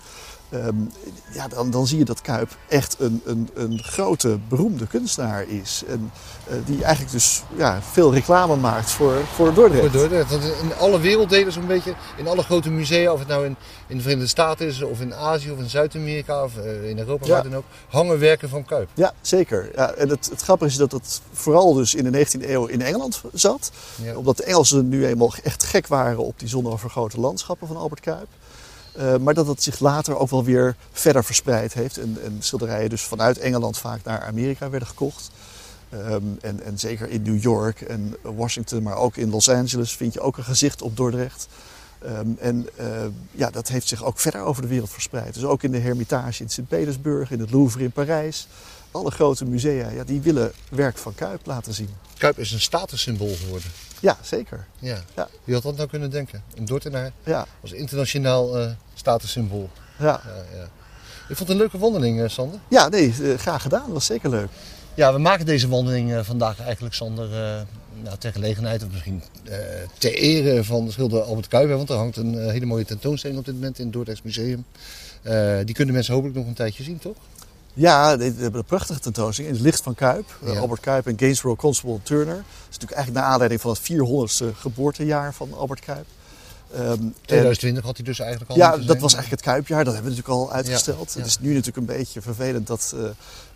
[0.49, 0.91] Um,
[1.31, 5.83] ja, dan, dan zie je dat Kuip echt een, een, een grote, beroemde kunstenaar is.
[5.87, 6.11] En
[6.49, 9.81] uh, die eigenlijk dus ja, veel reclame maakt voor, voor Dordrecht.
[9.81, 10.29] Voor Dordrecht.
[10.29, 13.55] Want in alle werelddelen zo'n beetje, in alle grote musea, of het nou in,
[13.87, 17.25] in de Verenigde Staten is, of in Azië, of in Zuid-Amerika, of uh, in Europa,
[17.25, 17.31] ja.
[17.31, 18.89] waar dan ook, hangen werken van Kuip.
[18.93, 19.71] Ja, zeker.
[19.75, 22.81] Ja, en het, het grappige is dat het vooral dus in de 19e eeuw in
[22.81, 23.71] Engeland zat.
[24.03, 24.15] Ja.
[24.15, 28.27] Omdat de Engelsen nu eenmaal echt gek waren op die zonovergrote landschappen van Albert Kuip.
[28.97, 31.97] Uh, maar dat het zich later ook wel weer verder verspreid heeft.
[31.97, 35.31] En, en schilderijen dus vanuit Engeland vaak naar Amerika werden gekocht.
[35.93, 40.13] Um, en, en, zeker in New York en Washington, maar ook in Los Angeles vind
[40.13, 41.47] je ook een gezicht op Dordrecht.
[42.05, 42.85] Um, en uh,
[43.31, 45.33] ja, dat heeft zich ook verder over de wereld verspreid.
[45.33, 48.47] Dus ook in de Hermitage in Sint-Petersburg, in het Louvre in Parijs.
[48.91, 51.89] Alle grote musea, ja, die willen werk van Kuip laten zien.
[52.17, 53.71] Kuip is een statussymbool geworden.
[53.99, 54.65] Ja, zeker.
[54.79, 54.97] Ja.
[55.15, 55.27] ja.
[55.43, 56.43] Wie had dat nou kunnen denken?
[56.55, 57.47] Een Dordtenaar ja.
[57.61, 59.69] als internationaal uh, statussymbool.
[59.99, 60.21] Ja.
[60.25, 60.63] ja, ja.
[61.29, 62.59] Ik vond het een leuke wandeling, uh, Sander.
[62.67, 63.83] Ja, nee, uh, graag gedaan.
[63.83, 64.47] Dat was zeker leuk.
[64.93, 67.29] Ja, we maken deze wandeling vandaag eigenlijk, Sander,
[68.03, 69.23] nou, ter gelegenheid of misschien
[69.97, 71.69] ter ere van de schilder Albert Kuip.
[71.69, 74.65] Want er hangt een hele mooie tentoonstelling op dit moment in het Dordrechts Museum.
[75.65, 77.15] die kunnen mensen hopelijk nog een tijdje zien, toch?
[77.77, 80.25] Ja, we hebben een prachtige tentoonstelling in het licht van Kuip.
[80.43, 80.59] Eh, Ja.
[80.59, 82.35] Albert Kuip en Gainsborough Constable Turner.
[82.35, 86.05] Dat is natuurlijk eigenlijk naar aanleiding van het 400ste geboortejaar van Albert Kuip.
[86.73, 88.99] Ehm, en- 2020 had hij dus eigenlijk al ja, dat zijn.
[88.99, 89.83] was eigenlijk het Kuipjaar.
[89.83, 91.07] Dat hebben we natuurlijk al uitgesteld.
[91.07, 91.19] Ja, ja.
[91.19, 93.03] Het is nu natuurlijk een beetje vervelend dat eh,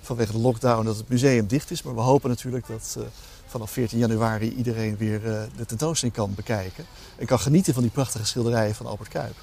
[0.01, 1.83] vanwege de lockdown dat het museum dicht is.
[1.83, 3.03] Maar we hopen natuurlijk dat eh,
[3.47, 5.21] vanaf 14 januari iedereen weer
[5.57, 6.85] de tentoonstelling kan bekijken.
[7.17, 9.35] En kan genieten van die prachtige schilderijen van Albert Kuip.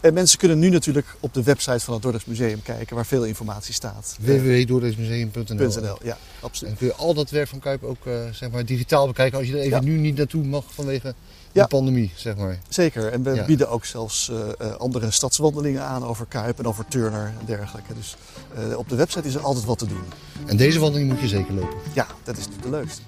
[0.00, 3.24] En mensen kunnen nu natuurlijk op de website van het Dordrechts Museum kijken waar veel
[3.24, 4.16] informatie staat.
[4.20, 6.72] www.doordeesmuseum.nl www.nl, ja, absoluut.
[6.72, 9.46] En kun je al dat werk van Kuip ook eh, zeg maar, digitaal bekijken als
[9.46, 9.80] je er even Ja.
[9.80, 11.14] nu niet naartoe mag vanwege
[11.52, 11.62] Ja.
[11.62, 12.58] de pandemie, zeg maar.
[12.68, 13.44] Zeker, en we Ja.
[13.44, 17.94] bieden ook zelfs eh, eh, andere stadswandelingen aan over Kuip en over Turner en dergelijke.
[17.94, 18.16] Dus
[18.54, 20.04] eh, op de website is er altijd wat te doen.
[20.46, 21.78] En deze wandeling moet je zeker lopen.
[21.92, 23.02] Ja, dat is natuurlijk de leukste.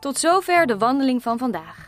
[0.00, 1.87] Tot zover de wandeling van vandaag.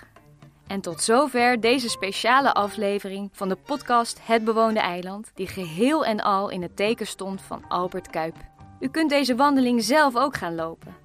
[0.71, 6.21] En tot zover deze speciale aflevering van de podcast Het Bewoonde Eiland, die geheel en
[6.21, 8.37] al in het teken stond van Albert Kuip.
[8.81, 10.97] U kunt deze wandeling zelf ook gaan lopen.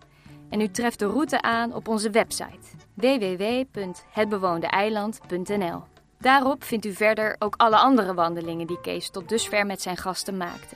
[0.50, 5.84] En u treft de route aan op onze website www.hetbewoondeeiland.nl.
[6.20, 10.38] Daarop vindt u verder ook alle andere wandelingen die Kees tot dusver met zijn gasten
[10.38, 10.76] maakte.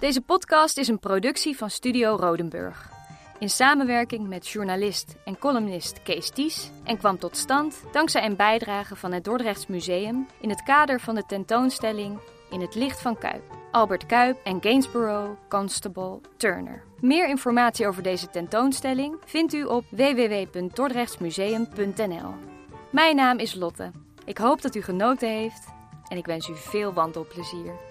[0.00, 2.99] Deze podcast is een productie van Studio Rodenburg.
[3.40, 8.96] In samenwerking met journalist en columnist Kees Ties en kwam tot stand dankzij een bijdrage
[8.96, 12.18] van het Dordrechts Museum in het kader van de tentoonstelling
[12.50, 13.42] In het licht van Kuip.
[13.70, 16.82] Albert Kuip en Gainsborough Constable Turner.
[17.00, 22.34] Meer informatie over deze tentoonstelling vindt u op www.dordrechtsmuseum.nl.
[22.90, 23.90] Mijn naam is Lotte.
[24.24, 25.66] Ik hoop dat u genoten heeft
[26.08, 27.89] en ik wens u veel wandelplezier.